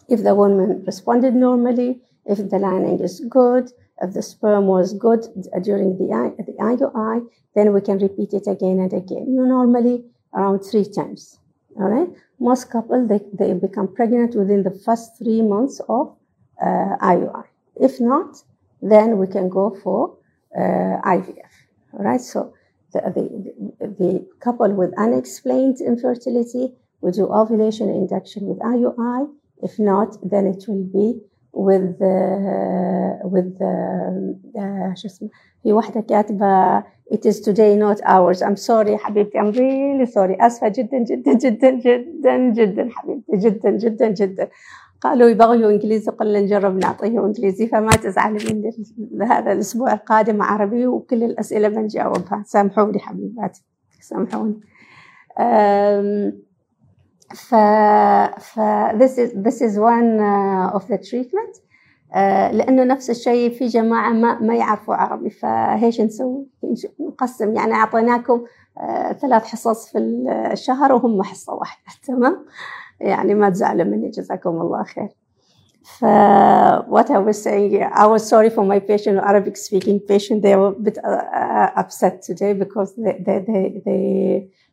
If 0.08 0.24
the 0.24 0.34
woman 0.34 0.84
responded 0.86 1.36
normally, 1.36 2.02
if 2.26 2.38
the 2.38 2.58
lining 2.58 3.00
is 3.00 3.22
good, 3.30 3.72
if 4.02 4.14
the 4.14 4.22
sperm 4.22 4.68
was 4.68 4.94
good 4.94 5.26
during 5.62 5.98
the, 5.98 6.34
the 6.46 6.54
IUI, 6.54 7.28
then 7.56 7.74
we 7.74 7.82
can 7.82 8.00
repeat 8.00 8.34
it 8.34 8.48
again 8.48 8.80
and 8.80 8.94
again. 8.94 9.26
Normally 9.28 10.06
around 10.34 10.60
three 10.60 10.86
times. 10.86 11.40
All 11.77 11.89
right. 11.89 12.09
Most 12.39 12.71
couples 12.71 13.09
they, 13.09 13.21
they 13.33 13.53
become 13.53 13.89
pregnant 13.95 14.35
within 14.35 14.63
the 14.63 14.71
first 14.85 15.19
three 15.19 15.43
months 15.43 15.81
of 15.89 16.17
uh, 16.63 16.97
IUI. 17.15 17.45
If 17.77 18.01
not, 18.01 18.43
then 18.81 19.19
we 19.19 19.27
can 19.27 19.49
go 19.49 19.77
for 19.83 20.17
uh, 20.57 21.01
IVF. 21.17 21.53
All 21.95 22.05
right. 22.05 22.21
So 22.21 22.55
the, 22.93 23.01
the, 23.81 23.87
the 24.01 24.27
couple 24.41 24.73
with 24.73 24.93
unexplained 24.97 25.81
infertility 25.81 26.75
we 27.05 27.11
do 27.11 27.31
ovulation 27.31 27.91
induction 27.91 28.47
with 28.47 28.59
IUI. 28.61 29.29
If 29.63 29.79
not, 29.79 30.17
then 30.23 30.47
it 30.47 30.65
will 30.67 30.85
be 30.85 31.21
with 31.53 32.01
uh, 32.01 33.29
with 33.35 33.53
uh, 33.61 34.95
شو 34.95 35.09
اسمه 35.09 35.31
في 35.63 35.73
واحدة 35.73 36.01
كاتبة 36.01 36.85
it 37.12 37.26
is 37.26 37.40
today 37.42 37.76
not 37.76 38.00
ours. 38.06 38.42
I'm 38.42 38.56
sorry 38.56 38.96
حبيبتي 38.96 39.40
I'm 39.40 39.52
really 39.52 40.06
sorry. 40.12 40.38
آسفة 40.42 40.68
جدا 40.68 40.98
جدا 40.98 41.34
جدا 41.34 41.70
جدا 41.70 42.38
جدا 42.38 42.90
حبيبتي. 42.90 43.38
جدا 43.38 43.70
جدا 43.70 44.08
جدا. 44.08 44.50
قالوا 45.02 45.30
يبغوا 45.30 45.56
إنجليزي 45.56 46.12
قلنا 46.12 46.40
نجرب 46.40 46.78
نعطيهم 46.78 47.26
إنجليزي. 47.26 47.68
فما 47.68 47.92
تزعلي 47.92 48.40
مني 48.54 48.72
هذا 49.22 49.52
الأسبوع 49.52 49.94
القادم 49.94 50.42
عربي 50.42 50.88
وكل 50.88 51.24
الأسئلة 51.24 51.68
بنجاوبها. 51.68 52.44
سامحوني 52.46 53.00
حبيباتي. 53.00 53.64
سامحوني. 54.02 54.60
ف, 57.30 57.56
ف 58.40 58.60
this 59.02 59.18
is 59.18 59.30
this 59.46 59.62
is 59.62 59.78
one 59.78 60.20
uh, 60.20 60.78
of 60.78 60.88
the 60.88 60.98
treatment. 60.98 61.54
uh, 61.56 61.69
لأنه 62.52 62.84
نفس 62.84 63.10
الشيء 63.10 63.52
في 63.52 63.66
جماعة 63.68 64.10
ما 64.10 64.40
ما 64.40 64.56
يعرفوا 64.56 64.96
عربي 64.96 65.30
فايش 65.30 66.02
نسوي؟ 66.02 66.46
نقسم 67.00 67.56
يعني 67.56 67.74
اعطيناكم 67.74 68.42
آه، 68.78 69.14
ثلاث 69.14 69.44
حصص 69.44 69.92
في 69.92 69.98
الشهر 70.52 70.94
وهم 70.94 71.24
حصة 71.24 71.54
واحدة 71.54 71.82
تمام 72.08 72.46
يعني 73.00 73.36
ما 73.36 73.50
تزعلوا 73.50 73.86
مني 73.86 74.10
جزاكم 74.10 74.62
الله 74.62 74.84
خير 74.84 75.10
ف 75.84 76.06
what 76.96 77.10
I 77.10 77.20
was 77.28 77.42
saying 77.44 77.84
I 77.84 78.06
was 78.06 78.24
sorry 78.30 78.50
for 78.50 78.64
my 78.74 78.80
patient 78.80 79.18
Arabic 79.32 79.58
speaking 79.58 80.00
patient 80.00 80.42
they 80.44 80.56
were 80.56 80.74
a 80.78 80.82
bit 80.88 80.98
uh, 81.04 81.70
upset 81.82 82.22
today 82.22 82.54
because 82.54 82.90
they, 82.96 83.16
they, 83.26 83.40
they, 83.48 83.82
they 83.86 84.04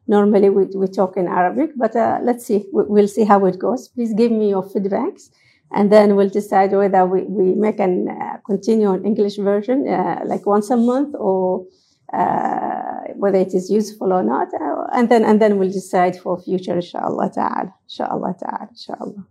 normally 0.09 0.51
we, 0.57 0.65
we 0.83 0.87
talk 0.89 1.17
in 1.17 1.27
Arabic 1.41 1.71
but 1.77 1.95
uh, 1.97 2.19
let's 2.29 2.45
see 2.49 2.61
we, 2.75 2.83
we'll 2.95 3.13
see 3.17 3.25
how 3.25 3.41
it 3.51 3.57
goes 3.59 3.89
please 3.95 4.13
give 4.21 4.33
me 4.41 4.47
your 4.55 4.65
feedbacks 4.73 5.25
and 5.73 5.91
then 5.91 6.17
we'll 6.17 6.29
decide 6.29 6.73
whether 6.73 7.05
we, 7.07 7.23
we 7.25 7.55
make 7.55 7.81
an 7.81 8.09
uh, 8.09 8.39
continue 8.47 8.87
on 8.87 9.05
English 9.05 9.37
version 9.37 9.87
uh, 9.89 10.21
like 10.25 10.47
once 10.47 10.71
a 10.71 10.77
month 10.77 11.15
or 11.19 11.67
uh, 12.13 13.01
whether 13.17 13.39
it 13.39 13.53
is 13.53 13.71
useful 13.71 14.13
or 14.13 14.23
not. 14.23 14.49
Uh, 14.55 14.87
and 14.95 15.09
then 15.09 15.25
and 15.25 15.41
then 15.41 15.59
we'll 15.59 15.71
decide 15.71 16.17
for 16.17 16.41
future 16.41 16.75
inshallah 16.75 17.31
ta'ala 17.35 17.75
inshallah 17.85 18.35
ta'ala 18.39 18.69
inshallah. 18.71 19.27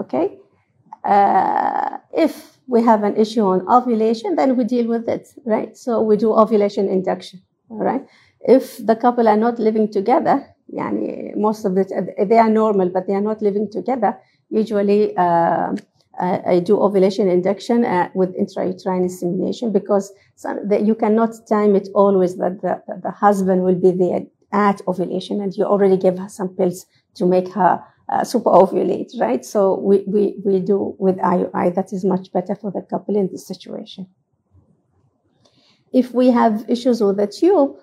Okay? 0.00 0.38
Uh, 1.04 1.98
if 2.16 2.58
we 2.66 2.82
have 2.82 3.02
an 3.02 3.14
issue 3.16 3.42
on 3.42 3.60
ovulation 3.68 4.36
then 4.36 4.56
we 4.56 4.64
deal 4.64 4.86
with 4.86 5.06
it 5.08 5.28
right? 5.44 5.76
So 5.76 6.00
we 6.00 6.16
do 6.16 6.32
ovulation 6.32 6.88
induction 6.88 7.42
all 7.68 7.78
right? 7.78 8.06
If 8.40 8.84
the 8.84 8.96
couple 8.96 9.28
are 9.28 9.36
not 9.36 9.58
living 9.58 9.92
together 9.92 10.46
yani 10.72 11.36
most 11.36 11.66
of 11.66 11.76
it 11.76 11.92
they 12.28 12.38
are 12.38 12.48
normal 12.48 12.88
but 12.88 13.06
they 13.06 13.12
are 13.12 13.20
not 13.20 13.42
living 13.42 13.70
together 13.70 14.18
usually 14.50 15.16
uh, 15.16 15.74
I 16.18 16.60
do 16.60 16.80
ovulation 16.80 17.28
induction 17.28 17.84
uh, 17.84 18.08
with 18.14 18.36
intrauterine 18.36 19.02
insemination 19.02 19.72
because 19.72 20.12
some, 20.36 20.68
the, 20.68 20.80
you 20.80 20.94
cannot 20.94 21.34
time 21.48 21.74
it 21.74 21.88
always 21.94 22.36
that 22.36 22.62
the, 22.62 22.80
the 23.02 23.10
husband 23.10 23.64
will 23.64 23.74
be 23.74 23.90
there 23.90 24.20
at 24.52 24.80
ovulation 24.86 25.40
and 25.40 25.52
you 25.56 25.64
already 25.64 25.96
give 25.96 26.18
her 26.18 26.28
some 26.28 26.48
pills 26.50 26.86
to 27.14 27.26
make 27.26 27.48
her 27.52 27.82
uh, 28.08 28.22
super 28.22 28.50
ovulate, 28.50 29.10
right? 29.20 29.44
So 29.44 29.78
we, 29.78 30.04
we, 30.06 30.36
we 30.44 30.60
do 30.60 30.94
with 30.98 31.16
IUI 31.16 31.74
that 31.74 31.92
is 31.92 32.04
much 32.04 32.32
better 32.32 32.54
for 32.54 32.70
the 32.70 32.82
couple 32.82 33.16
in 33.16 33.28
this 33.32 33.46
situation. 33.46 34.06
If 35.92 36.12
we 36.12 36.30
have 36.30 36.64
issues 36.68 37.02
with 37.02 37.16
the 37.16 37.26
tube, 37.26 37.76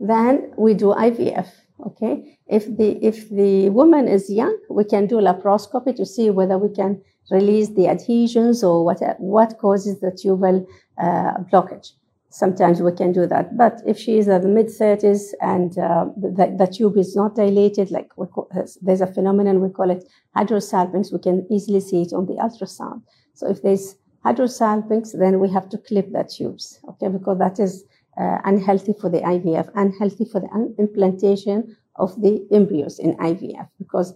then 0.00 0.52
we 0.56 0.74
do 0.74 0.86
IVF. 0.86 1.48
Okay. 1.86 2.38
If 2.48 2.64
the 2.76 2.98
if 3.04 3.28
the 3.30 3.70
woman 3.70 4.08
is 4.08 4.28
young, 4.30 4.58
we 4.68 4.84
can 4.84 5.06
do 5.06 5.16
laparoscopy 5.16 5.94
to 5.96 6.04
see 6.04 6.30
whether 6.30 6.58
we 6.58 6.74
can 6.74 7.00
release 7.30 7.68
the 7.70 7.86
adhesions 7.88 8.64
or 8.64 8.84
what 8.84 9.00
what 9.18 9.58
causes 9.58 10.00
the 10.00 10.10
tubal 10.10 10.66
uh, 11.00 11.34
blockage. 11.52 11.92
Sometimes 12.30 12.82
we 12.82 12.92
can 12.92 13.12
do 13.12 13.26
that, 13.26 13.56
but 13.56 13.80
if 13.86 13.98
she 13.98 14.18
is 14.18 14.28
in 14.28 14.42
the 14.42 14.48
mid 14.48 14.66
30s 14.66 15.32
and 15.40 15.78
uh, 15.78 16.04
the, 16.14 16.54
the 16.58 16.66
tube 16.66 16.98
is 16.98 17.16
not 17.16 17.34
dilated, 17.34 17.90
like 17.90 18.10
call, 18.10 18.50
there's 18.82 19.00
a 19.00 19.06
phenomenon 19.06 19.62
we 19.62 19.70
call 19.70 19.90
it 19.90 20.04
hydrosalpinx, 20.36 21.10
we 21.10 21.20
can 21.20 21.46
easily 21.50 21.80
see 21.80 22.02
it 22.02 22.12
on 22.12 22.26
the 22.26 22.34
ultrasound. 22.34 23.00
So 23.32 23.48
if 23.48 23.62
there's 23.62 23.96
hydrosalpinx, 24.26 25.18
then 25.18 25.40
we 25.40 25.48
have 25.48 25.70
to 25.70 25.78
clip 25.78 26.12
the 26.12 26.22
tubes, 26.24 26.78
okay, 26.90 27.08
because 27.08 27.38
that 27.38 27.58
is 27.58 27.84
uh, 28.18 28.38
unhealthy 28.44 28.94
for 29.00 29.08
the 29.08 29.18
IVF, 29.18 29.70
unhealthy 29.74 30.24
for 30.24 30.40
the 30.40 30.74
implantation 30.78 31.76
of 31.96 32.20
the 32.20 32.46
embryos 32.52 32.98
in 32.98 33.16
IVF 33.16 33.68
because 33.78 34.14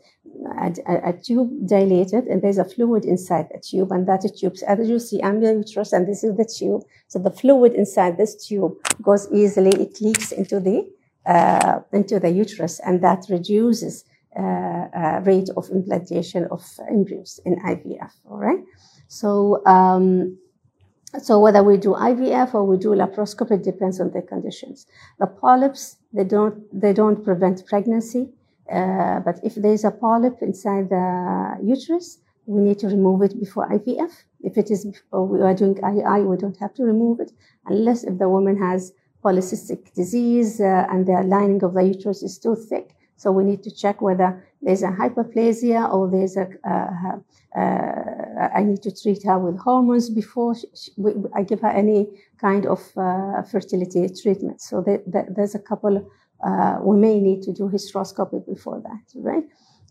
a, 0.60 0.74
a, 0.86 1.10
a, 1.10 1.12
tube 1.12 1.50
dilated 1.66 2.24
and 2.24 2.40
there's 2.42 2.58
a 2.58 2.64
fluid 2.64 3.04
inside 3.04 3.48
the 3.52 3.60
tube 3.60 3.90
and 3.90 4.06
that 4.08 4.24
tube, 4.38 4.54
as 4.66 4.88
you 4.88 4.98
see, 4.98 5.22
I'm 5.22 5.40
the 5.40 5.52
uterus 5.54 5.92
and 5.92 6.06
this 6.06 6.24
is 6.24 6.36
the 6.36 6.44
tube. 6.44 6.82
So 7.08 7.18
the 7.18 7.30
fluid 7.30 7.74
inside 7.74 8.16
this 8.16 8.46
tube 8.46 8.74
goes 9.02 9.28
easily, 9.32 9.70
it 9.70 10.00
leaks 10.00 10.32
into 10.32 10.60
the, 10.60 10.88
uh, 11.26 11.80
into 11.92 12.18
the 12.18 12.30
uterus 12.30 12.80
and 12.80 13.02
that 13.02 13.26
reduces 13.28 14.04
uh, 14.36 14.42
uh, 14.42 15.20
rate 15.24 15.50
of 15.56 15.68
implantation 15.70 16.46
of 16.50 16.64
embryos 16.88 17.40
in 17.44 17.56
IVF, 17.56 18.12
all 18.30 18.38
right? 18.38 18.60
So, 19.08 19.64
um, 19.66 20.38
so 21.20 21.38
whether 21.38 21.62
we 21.62 21.76
do 21.76 21.90
IVF 21.90 22.54
or 22.54 22.64
we 22.64 22.76
do 22.78 22.88
laparoscopy, 22.88 23.52
it 23.52 23.64
depends 23.64 24.00
on 24.00 24.10
the 24.12 24.22
conditions. 24.22 24.86
The 25.18 25.26
polyps, 25.26 25.96
they 26.12 26.24
don't, 26.24 26.56
they 26.72 26.92
don't 26.92 27.22
prevent 27.22 27.66
pregnancy. 27.66 28.30
Uh, 28.72 29.20
but 29.20 29.38
if 29.42 29.54
there's 29.56 29.84
a 29.84 29.90
polyp 29.90 30.38
inside 30.40 30.88
the 30.88 31.58
uterus, 31.62 32.18
we 32.46 32.62
need 32.62 32.78
to 32.78 32.86
remove 32.86 33.22
it 33.22 33.38
before 33.38 33.68
IVF. 33.68 34.24
If 34.40 34.56
it 34.56 34.70
is 34.70 34.86
before 34.86 35.26
we 35.26 35.42
are 35.42 35.54
doing 35.54 35.74
IUI, 35.74 36.26
we 36.26 36.36
don't 36.36 36.56
have 36.58 36.74
to 36.74 36.84
remove 36.84 37.20
it 37.20 37.32
unless 37.66 38.04
if 38.04 38.18
the 38.18 38.28
woman 38.28 38.56
has 38.58 38.92
polycystic 39.22 39.92
disease 39.94 40.60
uh, 40.60 40.86
and 40.90 41.06
the 41.06 41.22
lining 41.26 41.62
of 41.62 41.74
the 41.74 41.82
uterus 41.82 42.22
is 42.22 42.38
too 42.38 42.56
thick. 42.56 42.96
So 43.16 43.30
we 43.30 43.44
need 43.44 43.62
to 43.64 43.70
check 43.70 44.00
whether 44.00 44.42
there's 44.62 44.82
a 44.82 44.88
hyperplasia 44.88 45.92
or 45.92 46.10
there's 46.10 46.36
a. 46.36 46.48
Uh, 46.68 47.18
uh, 47.58 48.21
I 48.54 48.62
need 48.62 48.82
to 48.82 48.92
treat 48.94 49.24
her 49.24 49.38
with 49.38 49.58
hormones 49.58 50.10
before 50.10 50.54
she, 50.54 50.66
she, 50.74 50.92
I 51.34 51.42
give 51.42 51.60
her 51.60 51.68
any 51.68 52.08
kind 52.40 52.66
of 52.66 52.80
uh, 52.96 53.42
fertility 53.42 54.08
treatment. 54.22 54.60
So 54.60 54.80
there, 54.80 55.00
there, 55.06 55.28
there's 55.34 55.54
a 55.54 55.58
couple 55.58 56.10
uh, 56.42 56.78
we 56.82 56.96
may 56.96 57.20
need 57.20 57.42
to 57.42 57.52
do 57.52 57.68
hysteroscopy 57.68 58.44
before 58.46 58.80
that, 58.80 59.20
right? 59.20 59.44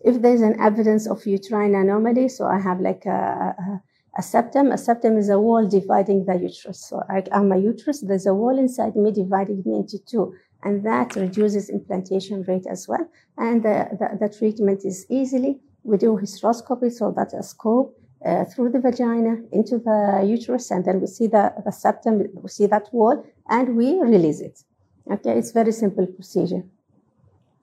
If 0.03 0.21
there's 0.21 0.41
an 0.41 0.59
evidence 0.59 1.07
of 1.07 1.25
uterine 1.25 1.75
anomaly, 1.75 2.27
so 2.29 2.45
I 2.45 2.59
have 2.59 2.81
like 2.81 3.05
a, 3.05 3.55
a, 3.57 3.81
a 4.17 4.21
septum. 4.21 4.71
A 4.71 4.77
septum 4.77 5.17
is 5.17 5.29
a 5.29 5.39
wall 5.39 5.67
dividing 5.67 6.25
the 6.25 6.33
uterus. 6.33 6.85
So 6.89 7.01
I, 7.09 7.23
am 7.31 7.51
a 7.51 7.57
uterus. 7.57 8.01
There's 8.01 8.25
a 8.25 8.33
wall 8.33 8.57
inside 8.57 8.95
me 8.95 9.11
dividing 9.11 9.63
me 9.65 9.75
into 9.75 9.99
two, 9.99 10.33
and 10.63 10.85
that 10.85 11.15
reduces 11.15 11.69
implantation 11.69 12.43
rate 12.47 12.65
as 12.69 12.87
well. 12.87 13.07
And 13.37 13.63
the, 13.63 13.87
the, 13.99 14.27
the 14.27 14.33
treatment 14.37 14.81
is 14.83 15.05
easily. 15.09 15.59
We 15.83 15.97
do 15.97 16.19
hysteroscopy, 16.21 16.91
so 16.91 17.13
that's 17.15 17.33
a 17.33 17.43
scope 17.43 18.00
uh, 18.25 18.45
through 18.45 18.69
the 18.69 18.79
vagina 18.79 19.37
into 19.51 19.77
the 19.79 20.23
uterus, 20.25 20.71
and 20.71 20.85
then 20.85 21.01
we 21.01 21.07
see 21.07 21.27
the, 21.27 21.53
the 21.65 21.71
septum, 21.71 22.19
we 22.33 22.49
see 22.49 22.67
that 22.67 22.87
wall, 22.93 23.25
and 23.49 23.75
we 23.75 23.99
release 23.99 24.39
it. 24.41 24.63
Okay, 25.11 25.37
it's 25.37 25.51
very 25.51 25.71
simple 25.71 26.05
procedure. 26.05 26.63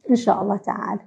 Inshallah 0.09 0.61
ta'ala. 0.65 1.01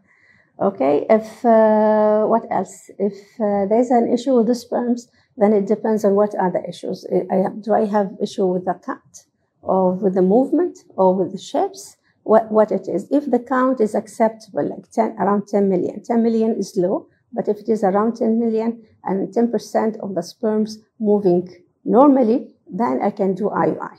Okay, 0.60 1.06
if 1.10 1.44
uh, 1.44 2.26
what 2.26 2.46
else? 2.52 2.90
If 3.00 3.14
uh, 3.40 3.66
there's 3.66 3.90
an 3.90 4.14
issue 4.14 4.36
with 4.36 4.48
the 4.48 4.56
sperms, 4.56 5.08
then 5.36 5.54
it 5.54 5.66
depends 5.66 6.06
on 6.06 6.14
what 6.14 6.36
are 6.36 6.52
the 6.52 6.64
issues. 6.70 7.06
I, 7.32 7.50
do 7.60 7.74
I 7.74 7.86
have 7.86 8.12
issue 8.22 8.46
with 8.46 8.66
the 8.66 8.80
count, 8.86 9.26
or 9.62 9.94
with 9.94 10.14
the 10.14 10.22
movement, 10.22 10.78
or 10.96 11.16
with 11.16 11.32
the 11.32 11.40
shapes? 11.40 11.98
What 12.24 12.52
what 12.52 12.72
it 12.72 12.88
is? 12.88 13.08
If 13.10 13.32
the 13.32 13.40
count 13.40 13.82
is 13.82 13.96
acceptable, 13.96 14.70
like 14.70 14.92
10, 14.92 15.16
around 15.20 15.48
10 15.48 15.68
million, 15.68 16.04
10 16.04 16.22
million 16.22 16.56
is 16.56 16.78
low, 16.78 17.08
but 17.34 17.48
if 17.48 17.58
it 17.58 17.68
is 17.68 17.84
around 17.84 18.18
10 18.18 18.40
million 18.40 18.84
and 19.04 19.34
10% 19.34 20.00
of 20.00 20.16
the 20.16 20.24
sperms 20.24 20.80
moving 21.00 21.50
normally, 21.84 22.54
then 22.70 23.02
I 23.02 23.12
can 23.12 23.34
do 23.36 23.46
IUI. 23.46 23.98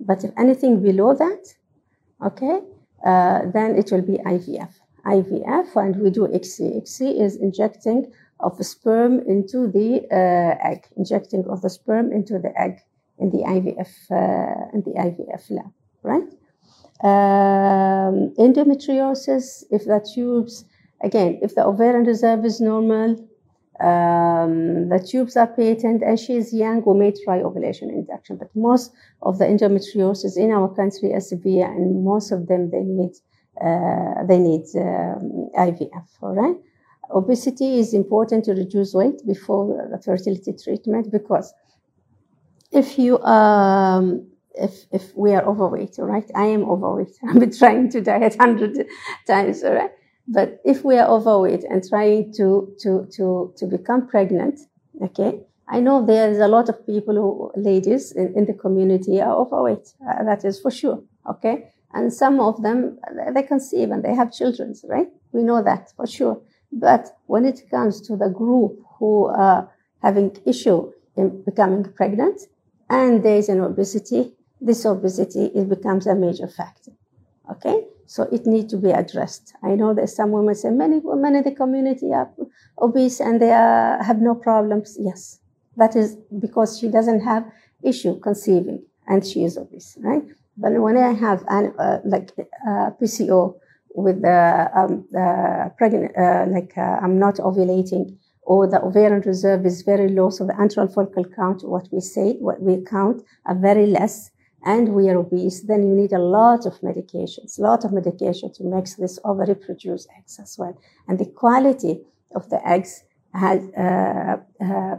But 0.00 0.24
if 0.24 0.30
anything 0.38 0.82
below 0.82 1.14
that, 1.14 1.54
okay, 2.24 2.60
uh, 3.04 3.40
then 3.52 3.76
it 3.76 3.90
will 3.90 4.02
be 4.02 4.18
IVF. 4.18 4.72
IVF, 5.06 5.76
and 5.76 5.96
we 5.96 6.10
do 6.10 6.26
ICSI. 6.26 6.82
ICSI 6.82 7.20
is 7.20 7.36
injecting 7.36 8.12
of 8.40 8.64
sperm 8.64 9.20
into 9.26 9.66
the 9.66 10.06
uh, 10.12 10.68
egg, 10.70 10.86
injecting 10.96 11.44
of 11.48 11.62
the 11.62 11.70
sperm 11.70 12.12
into 12.12 12.38
the 12.38 12.52
egg 12.60 12.80
in 13.18 13.30
the 13.30 13.38
IVF 13.38 13.90
uh, 14.10 14.68
in 14.72 14.82
the 14.82 14.92
IVF 14.92 15.50
lab, 15.50 15.72
right? 16.02 16.28
Um, 17.02 18.34
endometriosis, 18.38 19.64
if 19.70 19.84
the 19.84 20.04
tubes, 20.14 20.64
again, 21.02 21.38
if 21.42 21.54
the 21.54 21.64
ovarian 21.64 22.04
reserve 22.04 22.44
is 22.44 22.60
normal, 22.60 23.16
um, 23.80 24.88
the 24.88 24.98
tubes 25.08 25.36
are 25.36 25.46
patent 25.46 26.02
and 26.02 26.18
she 26.18 26.36
is 26.36 26.52
young, 26.52 26.82
we 26.84 26.98
may 26.98 27.12
try 27.24 27.40
ovulation 27.40 27.90
induction. 27.90 28.36
But 28.36 28.54
most 28.54 28.92
of 29.22 29.38
the 29.38 29.44
endometriosis 29.44 30.36
in 30.36 30.50
our 30.50 30.74
country 30.74 31.12
are 31.14 31.20
severe 31.20 31.66
and 31.66 32.04
most 32.04 32.32
of 32.32 32.48
them 32.48 32.70
they 32.70 32.82
need 32.82 33.12
uh, 33.60 34.24
they 34.26 34.38
need 34.38 34.64
um, 34.76 35.50
IVF, 35.56 36.06
all 36.22 36.34
right? 36.34 36.56
Obesity 37.10 37.78
is 37.78 37.94
important 37.94 38.44
to 38.44 38.52
reduce 38.52 38.94
weight 38.94 39.20
before 39.26 39.88
the 39.90 40.00
fertility 40.00 40.52
treatment 40.52 41.10
because 41.10 41.52
if 42.72 42.98
you 42.98 43.18
um, 43.20 44.28
if 44.54 44.86
if 44.92 45.16
we 45.16 45.34
are 45.34 45.44
overweight, 45.44 45.98
all 45.98 46.06
right? 46.06 46.28
I 46.34 46.46
am 46.46 46.64
overweight. 46.68 47.16
I've 47.28 47.38
been 47.40 47.56
trying 47.56 47.90
to 47.90 48.00
diet 48.00 48.36
hundred 48.38 48.86
times, 49.26 49.62
all 49.62 49.74
right? 49.74 49.90
But 50.30 50.60
if 50.64 50.84
we 50.84 50.98
are 50.98 51.08
overweight 51.08 51.64
and 51.64 51.82
trying 51.82 52.32
to, 52.34 52.74
to, 52.80 53.08
to, 53.16 53.54
to 53.56 53.66
become 53.66 54.06
pregnant, 54.06 54.60
okay, 55.02 55.40
I 55.66 55.80
know 55.80 56.04
there's 56.04 56.38
a 56.38 56.48
lot 56.48 56.68
of 56.68 56.86
people 56.86 57.14
who, 57.14 57.52
ladies 57.60 58.12
in, 58.12 58.34
in 58.36 58.44
the 58.44 58.52
community 58.52 59.20
are 59.20 59.34
overweight. 59.34 59.94
Uh, 60.06 60.24
that 60.24 60.44
is 60.44 60.60
for 60.60 60.70
sure. 60.70 61.02
Okay. 61.28 61.72
And 61.94 62.12
some 62.12 62.40
of 62.40 62.62
them, 62.62 62.98
they 63.34 63.42
conceive 63.42 63.90
and 63.90 64.02
they 64.02 64.14
have 64.14 64.32
children, 64.32 64.74
right? 64.84 65.08
We 65.32 65.42
know 65.42 65.62
that 65.62 65.92
for 65.96 66.06
sure. 66.06 66.40
But 66.70 67.16
when 67.26 67.46
it 67.46 67.62
comes 67.70 68.00
to 68.02 68.16
the 68.16 68.28
group 68.28 68.78
who 68.98 69.26
are 69.26 69.70
having 70.02 70.36
issue 70.44 70.92
in 71.16 71.42
becoming 71.42 71.84
pregnant 71.92 72.42
and 72.90 73.22
there 73.22 73.36
is 73.36 73.48
an 73.48 73.60
obesity, 73.60 74.34
this 74.60 74.84
obesity, 74.84 75.46
it 75.54 75.68
becomes 75.68 76.06
a 76.06 76.14
major 76.14 76.48
factor. 76.48 76.92
Okay, 77.50 77.86
so 78.06 78.24
it 78.30 78.46
needs 78.46 78.70
to 78.72 78.76
be 78.76 78.90
addressed. 78.90 79.54
I 79.62 79.74
know 79.74 79.94
that 79.94 80.08
some 80.10 80.32
women 80.32 80.54
say 80.54 80.70
many 80.70 80.98
women 80.98 81.34
in 81.36 81.44
the 81.44 81.52
community 81.52 82.12
are 82.12 82.30
obese 82.80 83.20
and 83.20 83.40
they 83.40 83.52
are, 83.52 84.02
have 84.02 84.20
no 84.20 84.34
problems. 84.34 84.96
Yes, 85.00 85.40
that 85.76 85.96
is 85.96 86.16
because 86.38 86.78
she 86.78 86.88
doesn't 86.88 87.20
have 87.20 87.44
issue 87.82 88.18
conceiving 88.20 88.84
and 89.06 89.24
she 89.26 89.44
is 89.44 89.56
obese, 89.56 89.96
right? 90.00 90.22
But 90.56 90.72
when 90.80 90.96
I 90.96 91.12
have 91.12 91.44
an, 91.48 91.72
uh, 91.78 92.00
like 92.04 92.32
uh, 92.66 92.90
PCO 93.00 93.54
with 93.94 94.22
the, 94.22 94.70
um, 94.74 95.06
the 95.10 95.72
pregnant, 95.78 96.16
uh, 96.16 96.46
like 96.50 96.72
uh, 96.76 96.98
I'm 97.02 97.18
not 97.18 97.36
ovulating, 97.36 98.18
or 98.42 98.66
the 98.66 98.82
ovarian 98.82 99.20
reserve 99.20 99.64
is 99.66 99.82
very 99.82 100.08
low, 100.08 100.30
so 100.30 100.46
the 100.46 100.54
antral 100.54 100.92
follicle 100.92 101.24
count, 101.36 101.62
what 101.62 101.88
we 101.92 102.00
say, 102.00 102.34
what 102.40 102.60
we 102.60 102.82
count, 102.84 103.22
are 103.46 103.54
very 103.54 103.86
less, 103.86 104.30
and 104.64 104.88
we 104.94 105.08
are 105.08 105.16
obese, 105.16 105.62
then 105.62 105.86
you 105.86 105.94
need 105.94 106.12
a 106.12 106.18
lot 106.18 106.66
of 106.66 106.80
medications, 106.80 107.58
a 107.58 107.62
lot 107.62 107.84
of 107.84 107.92
medication 107.92 108.52
to 108.54 108.64
make 108.64 108.86
this 108.96 109.18
ovary 109.24 109.54
produce 109.54 110.06
eggs 110.18 110.38
as 110.40 110.56
well. 110.58 110.76
And 111.06 111.18
the 111.18 111.26
quality 111.26 112.00
of 112.34 112.48
the 112.50 112.66
eggs 112.68 113.04
has, 113.34 113.62
uh, 113.76 114.38
uh, 114.62 114.96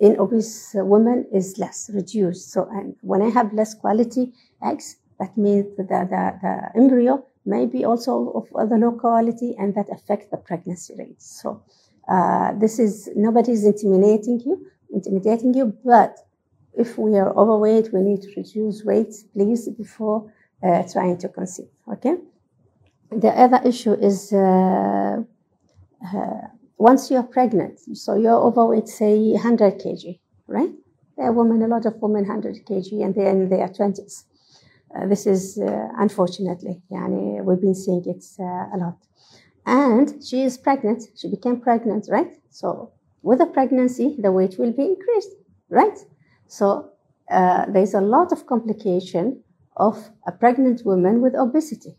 in 0.00 0.18
obese 0.18 0.72
women 0.74 1.26
is 1.32 1.58
less, 1.58 1.90
reduced. 1.92 2.50
So, 2.50 2.68
and 2.72 2.96
when 3.02 3.22
I 3.22 3.28
have 3.28 3.52
less 3.52 3.74
quality 3.74 4.32
eggs, 4.64 4.96
that 5.20 5.36
means 5.36 5.66
the, 5.76 5.84
the, 5.84 6.38
the 6.42 6.80
embryo 6.80 7.24
may 7.44 7.66
be 7.66 7.84
also 7.84 8.46
of 8.54 8.68
the 8.70 8.76
low 8.76 8.92
quality 8.92 9.54
and 9.58 9.74
that 9.74 9.86
affects 9.92 10.28
the 10.30 10.36
pregnancy 10.38 10.94
rate. 10.98 11.20
So, 11.20 11.62
uh, 12.08 12.54
this 12.54 12.78
is 12.78 13.10
nobody 13.14 13.52
is 13.52 13.64
intimidating 13.64 14.40
you, 14.40 14.66
intimidating 14.92 15.54
you, 15.54 15.76
but 15.84 16.18
if 16.74 16.98
we 16.98 17.16
are 17.16 17.36
overweight, 17.36 17.92
we 17.92 18.00
need 18.00 18.22
to 18.22 18.28
reduce 18.36 18.84
weight, 18.84 19.14
please, 19.32 19.68
before 19.68 20.32
uh, 20.62 20.82
trying 20.90 21.18
to 21.18 21.28
conceive. 21.28 21.68
Okay. 21.92 22.16
The 23.10 23.28
other 23.28 23.60
issue 23.64 23.92
is 23.92 24.32
uh, 24.32 25.22
uh 26.14 26.46
once 26.78 27.10
you 27.10 27.16
are 27.16 27.28
pregnant, 27.38 27.78
so 27.94 28.16
you're 28.16 28.42
overweight, 28.48 28.88
say 28.88 29.16
100 29.32 29.78
kg, 29.78 30.18
right? 30.48 30.72
There 31.16 31.26
are 31.26 31.32
women, 31.32 31.62
a 31.62 31.68
lot 31.68 31.86
of 31.86 31.94
women, 32.02 32.26
100 32.26 32.66
kg, 32.66 33.04
and 33.04 33.14
they're 33.14 33.30
in 33.30 33.48
their 33.48 33.68
20s. 33.68 34.24
Uh, 34.92 35.06
this 35.06 35.26
is 35.26 35.58
uh, 35.58 35.88
unfortunately, 35.98 36.82
yani, 36.90 37.44
we've 37.44 37.60
been 37.60 37.76
seeing 37.76 38.02
it 38.04 38.24
a 38.40 38.76
lot 38.76 38.96
and 39.66 40.22
she 40.24 40.42
is 40.42 40.58
pregnant. 40.58 41.04
She 41.16 41.28
became 41.28 41.60
pregnant, 41.60 42.06
right? 42.08 42.32
So 42.50 42.92
with 43.22 43.40
a 43.40 43.46
pregnancy, 43.46 44.16
the 44.18 44.32
weight 44.32 44.58
will 44.58 44.72
be 44.72 44.84
increased, 44.84 45.30
right? 45.68 45.98
So 46.52 46.90
uh, 47.30 47.64
there's 47.72 47.94
a 47.94 48.02
lot 48.02 48.30
of 48.30 48.46
complication 48.46 49.42
of 49.78 50.10
a 50.26 50.32
pregnant 50.32 50.84
woman 50.84 51.22
with 51.22 51.34
obesity. 51.34 51.96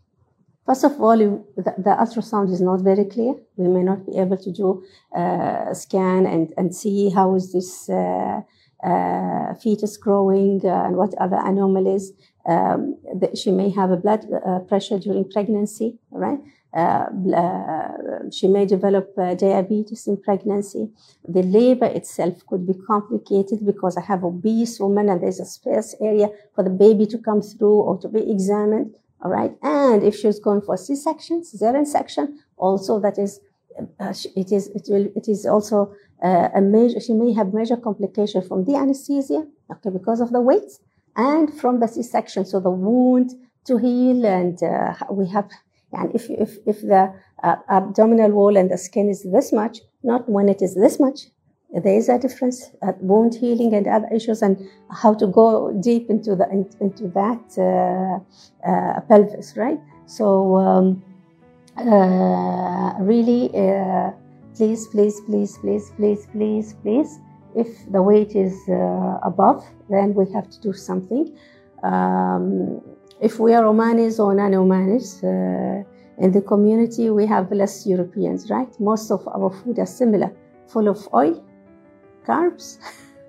First 0.64 0.84
of 0.84 1.00
all, 1.00 1.18
the, 1.18 1.74
the, 1.86 1.94
ultrasound 2.02 2.52
is 2.52 2.60
not 2.60 2.80
very 2.80 3.04
clear. 3.04 3.34
We 3.56 3.66
may 3.66 3.82
not 3.82 4.06
be 4.06 4.16
able 4.16 4.38
to 4.38 4.52
do 4.52 4.84
uh, 5.14 5.70
a 5.70 5.74
scan 5.74 6.24
and, 6.26 6.54
and 6.56 6.72
see 6.72 7.10
how 7.10 7.34
is 7.34 7.52
this 7.52 7.88
uh, 7.90 8.42
uh 8.84 9.54
fetus 9.54 9.96
growing 9.96 10.60
uh, 10.64 10.84
and 10.86 10.96
what 10.96 11.14
other 11.14 11.40
anomalies. 11.50 12.12
Um, 12.46 12.96
she 13.34 13.50
may 13.50 13.70
have 13.70 13.90
a 13.90 13.96
blood 13.96 14.24
uh, 14.32 14.60
pressure 14.60 15.00
during 15.00 15.28
pregnancy, 15.28 15.98
right? 16.12 16.38
Uh, 16.74 17.06
uh, 17.36 18.30
she 18.32 18.48
may 18.48 18.66
develop 18.66 19.16
uh, 19.16 19.34
diabetes 19.34 20.08
in 20.08 20.16
pregnancy. 20.16 20.88
The 21.26 21.42
labor 21.42 21.86
itself 21.86 22.44
could 22.48 22.66
be 22.66 22.74
complicated 22.74 23.64
because 23.64 23.96
I 23.96 24.00
have 24.00 24.24
obese 24.24 24.80
woman 24.80 25.08
and 25.08 25.22
there's 25.22 25.38
a 25.38 25.44
space 25.44 25.94
area 26.00 26.30
for 26.54 26.64
the 26.64 26.70
baby 26.70 27.06
to 27.06 27.18
come 27.18 27.42
through 27.42 27.80
or 27.86 27.98
to 27.98 28.08
be 28.08 28.28
examined. 28.28 28.96
All 29.22 29.30
right. 29.30 29.52
And 29.62 30.02
if 30.02 30.16
she's 30.16 30.40
going 30.40 30.62
for 30.62 30.76
C-section, 30.76 31.42
cesarean 31.42 31.86
section, 31.86 32.40
also 32.56 32.98
that 33.00 33.18
is, 33.18 33.40
uh, 34.00 34.12
it 34.34 34.50
is, 34.50 34.66
it 34.68 34.86
will, 34.88 35.06
it 35.14 35.28
is 35.28 35.46
also 35.46 35.94
uh, 36.24 36.48
a 36.56 36.60
major, 36.60 36.98
she 36.98 37.12
may 37.12 37.32
have 37.34 37.54
major 37.54 37.76
complication 37.76 38.42
from 38.42 38.64
the 38.64 38.74
anesthesia, 38.74 39.46
okay, 39.70 39.90
because 39.90 40.20
of 40.20 40.32
the 40.32 40.40
weight 40.40 40.72
and 41.14 41.54
from 41.60 41.78
the 41.78 41.86
C-section. 41.86 42.44
So 42.44 42.58
the 42.58 42.70
wound 42.70 43.30
to 43.66 43.78
heal 43.78 44.26
and 44.26 44.60
uh, 44.62 44.94
we 45.10 45.28
have 45.28 45.48
and 45.96 46.14
if, 46.14 46.28
if, 46.30 46.58
if 46.66 46.80
the 46.82 47.12
uh, 47.42 47.56
abdominal 47.68 48.30
wall 48.30 48.56
and 48.56 48.70
the 48.70 48.78
skin 48.78 49.08
is 49.08 49.26
this 49.32 49.52
much, 49.52 49.78
not 50.02 50.28
when 50.28 50.48
it 50.48 50.60
is 50.62 50.74
this 50.74 51.00
much, 51.00 51.26
there 51.82 51.96
is 51.96 52.08
a 52.08 52.18
difference 52.18 52.70
at 52.82 53.02
wound 53.02 53.34
healing 53.34 53.74
and 53.74 53.86
other 53.86 54.08
issues 54.14 54.42
and 54.42 54.56
how 54.90 55.12
to 55.14 55.26
go 55.26 55.72
deep 55.82 56.08
into 56.08 56.36
the 56.36 56.48
into 56.80 57.08
that 57.08 57.42
uh, 57.58 58.68
uh, 58.68 59.00
pelvis, 59.08 59.56
right? 59.56 59.80
So 60.06 60.56
um, 60.56 61.02
uh, 61.76 62.94
really, 63.00 63.50
uh, 63.54 64.12
please, 64.54 64.86
please, 64.88 65.20
please, 65.26 65.58
please, 65.58 65.90
please, 65.96 66.26
please, 66.32 66.74
please. 66.82 67.18
If 67.56 67.68
the 67.90 68.02
weight 68.02 68.36
is 68.36 68.54
uh, 68.68 69.18
above, 69.22 69.64
then 69.88 70.14
we 70.14 70.30
have 70.32 70.48
to 70.50 70.60
do 70.60 70.72
something. 70.72 71.36
Um, 71.82 72.80
if 73.21 73.39
we 73.39 73.53
are 73.53 73.63
Omanis 73.63 74.19
or 74.19 74.33
non-Omanis, 74.33 75.23
uh, 75.23 75.83
in 76.23 76.31
the 76.31 76.41
community 76.41 77.09
we 77.09 77.25
have 77.25 77.51
less 77.51 77.85
Europeans, 77.85 78.49
right? 78.49 78.71
Most 78.79 79.11
of 79.11 79.27
our 79.27 79.49
food 79.49 79.79
are 79.79 79.85
similar, 79.85 80.31
full 80.67 80.87
of 80.87 81.07
oil, 81.13 81.43
carbs, 82.25 82.77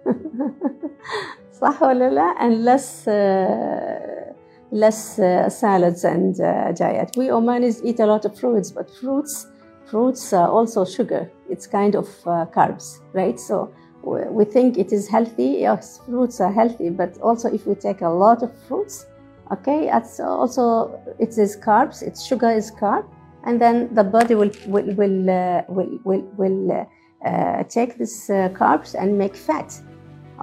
صح 1.61 1.83
ولا 1.83 2.11
لا? 2.11 2.35
And 2.41 2.65
less, 2.65 3.09
uh, 3.09 4.33
less 4.71 5.19
uh, 5.19 5.49
salads 5.49 6.05
and 6.05 6.41
uh, 6.41 6.73
diet. 6.73 7.11
We 7.17 7.27
Omanis 7.29 7.81
eat 7.85 8.01
a 8.01 8.07
lot 8.07 8.25
of 8.25 8.39
fruits, 8.39 8.71
but 8.71 8.91
fruits, 8.91 9.47
fruits 9.87 10.33
are 10.33 10.49
also 10.49 10.85
sugar. 10.85 11.31
It's 11.49 11.67
kind 11.67 11.95
of 11.95 12.09
uh, 12.27 12.47
carbs, 12.57 13.01
right? 13.13 13.39
So 13.39 13.71
we 14.03 14.45
think 14.45 14.79
it 14.79 14.93
is 14.93 15.09
healthy. 15.09 15.59
Yes, 15.61 16.01
fruits 16.07 16.41
are 16.41 16.53
healthy, 16.53 16.89
but 16.91 17.19
also 17.21 17.53
if 17.53 17.67
we 17.67 17.75
take 17.75 18.01
a 18.01 18.09
lot 18.09 18.43
of 18.43 18.51
fruits, 18.67 19.07
okay 19.52 19.90
it's 19.92 20.20
also 20.20 21.00
it 21.20 21.30
is 21.30 21.38
is 21.38 21.58
carbs 21.58 22.02
it's 22.02 22.26
sugar 22.26 22.50
is 22.50 22.72
carb 22.72 23.06
and 23.46 23.62
then 23.62 23.94
the 23.94 24.04
body 24.04 24.36
will 24.36 24.52
will 24.68 24.94
will 24.96 25.30
uh, 25.30 25.62
will 25.70 26.00
will, 26.04 26.22
will 26.38 26.72
uh, 26.72 26.86
uh, 27.28 27.64
take 27.64 27.98
this 27.98 28.30
uh, 28.30 28.50
carbs 28.50 28.94
and 28.94 29.18
make 29.18 29.36
fat. 29.36 29.74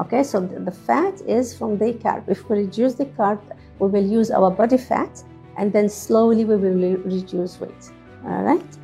Okay 0.01 0.23
so 0.23 0.41
the 0.41 0.71
fat 0.71 1.21
is 1.27 1.57
from 1.57 1.79
the 1.79 1.93
carb. 1.95 2.29
If 2.29 2.49
we 2.49 2.59
reduce 2.59 2.95
the 2.95 3.07
carb 3.07 3.41
we 3.79 3.89
will 3.89 4.07
use 4.07 4.31
our 4.31 4.51
body 4.51 4.79
fat 4.79 5.23
and 5.57 5.73
then 5.73 5.89
slowly 5.89 6.45
we 6.45 6.57
will 6.57 6.97
reduce 7.05 7.61
weight. 7.61 7.91
All 8.25 8.43
right? 8.43 8.79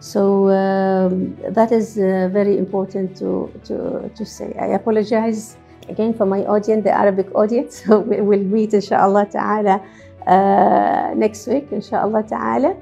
So 0.00 0.48
um, 0.48 1.36
that 1.50 1.72
is 1.72 1.98
uh, 1.98 2.28
very 2.32 2.56
important 2.58 3.16
to, 3.18 3.52
to, 3.64 4.10
to 4.14 4.24
say. 4.24 4.56
I 4.58 4.68
apologize 4.68 5.56
again 5.88 6.14
for 6.14 6.26
my 6.26 6.40
audience, 6.44 6.84
the 6.84 6.92
Arabic 6.92 7.34
audience. 7.34 7.82
We 7.88 8.20
will 8.20 8.44
meet 8.44 8.74
inshallah 8.74 9.26
ta'ala 9.26 9.82
uh, 10.26 11.14
next 11.14 11.46
week, 11.46 11.68
inshallah 11.72 12.22
ta'ala. 12.24 12.76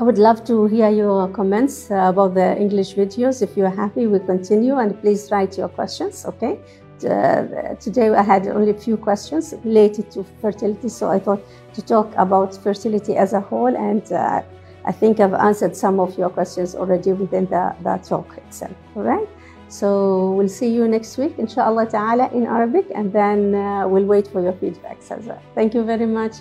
I 0.00 0.02
would 0.02 0.18
love 0.18 0.42
to 0.44 0.66
hear 0.66 0.88
your 0.88 1.28
comments 1.28 1.90
uh, 1.90 2.08
about 2.08 2.34
the 2.34 2.56
English 2.56 2.94
videos. 2.94 3.42
If 3.42 3.56
you're 3.56 3.76
happy, 3.82 4.06
we 4.06 4.18
continue 4.20 4.76
and 4.76 4.98
please 5.00 5.30
write 5.30 5.58
your 5.58 5.68
questions, 5.68 6.24
okay? 6.24 6.58
Uh, 7.04 7.74
today 7.80 8.08
I 8.10 8.22
had 8.22 8.46
only 8.46 8.70
a 8.70 8.74
few 8.74 8.96
questions 8.96 9.54
related 9.64 10.10
to 10.12 10.24
fertility, 10.40 10.88
so 10.88 11.10
I 11.10 11.18
thought 11.18 11.42
to 11.74 11.82
talk 11.82 12.12
about 12.16 12.56
fertility 12.56 13.16
as 13.16 13.32
a 13.32 13.40
whole, 13.40 13.76
and 13.76 14.10
uh, 14.12 14.42
I 14.84 14.92
think 14.92 15.20
I've 15.20 15.34
answered 15.34 15.76
some 15.76 16.00
of 16.00 16.16
your 16.16 16.30
questions 16.30 16.74
already 16.74 17.12
within 17.12 17.46
the, 17.46 17.74
the 17.82 17.96
talk 17.98 18.38
itself, 18.38 18.76
all 18.96 19.02
right? 19.02 19.28
So 19.72 20.32
we'll 20.32 20.50
see 20.50 20.68
you 20.68 20.86
next 20.86 21.16
week, 21.16 21.38
inshallah 21.38 21.86
ta'ala, 21.86 22.28
in 22.34 22.44
Arabic, 22.44 22.92
and 22.94 23.10
then 23.10 23.54
uh, 23.54 23.88
we'll 23.88 24.04
wait 24.04 24.28
for 24.28 24.42
your 24.42 24.52
feedback, 24.52 25.00
Saza. 25.00 25.40
Thank 25.54 25.72
you 25.72 25.82
very 25.82 26.04
much. 26.04 26.34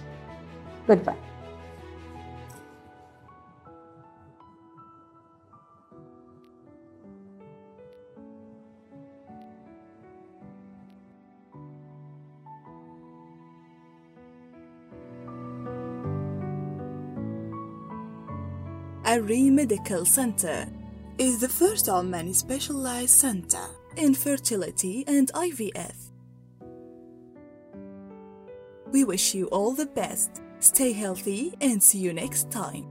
Goodbye. 0.85 1.15
Al 19.05 19.21
Reem 19.21 19.55
Medical 19.55 20.03
Center 20.05 20.80
is 21.21 21.39
the 21.39 21.47
first 21.47 21.85
Omani 21.85 22.33
specialized 22.33 23.11
center 23.11 23.67
in 23.95 24.15
fertility 24.15 25.03
and 25.05 25.31
IVF. 25.33 26.09
We 28.91 29.03
wish 29.03 29.35
you 29.35 29.45
all 29.49 29.73
the 29.73 29.85
best, 29.85 30.41
stay 30.57 30.91
healthy, 30.91 31.53
and 31.61 31.81
see 31.81 31.99
you 31.99 32.11
next 32.11 32.49
time. 32.49 32.90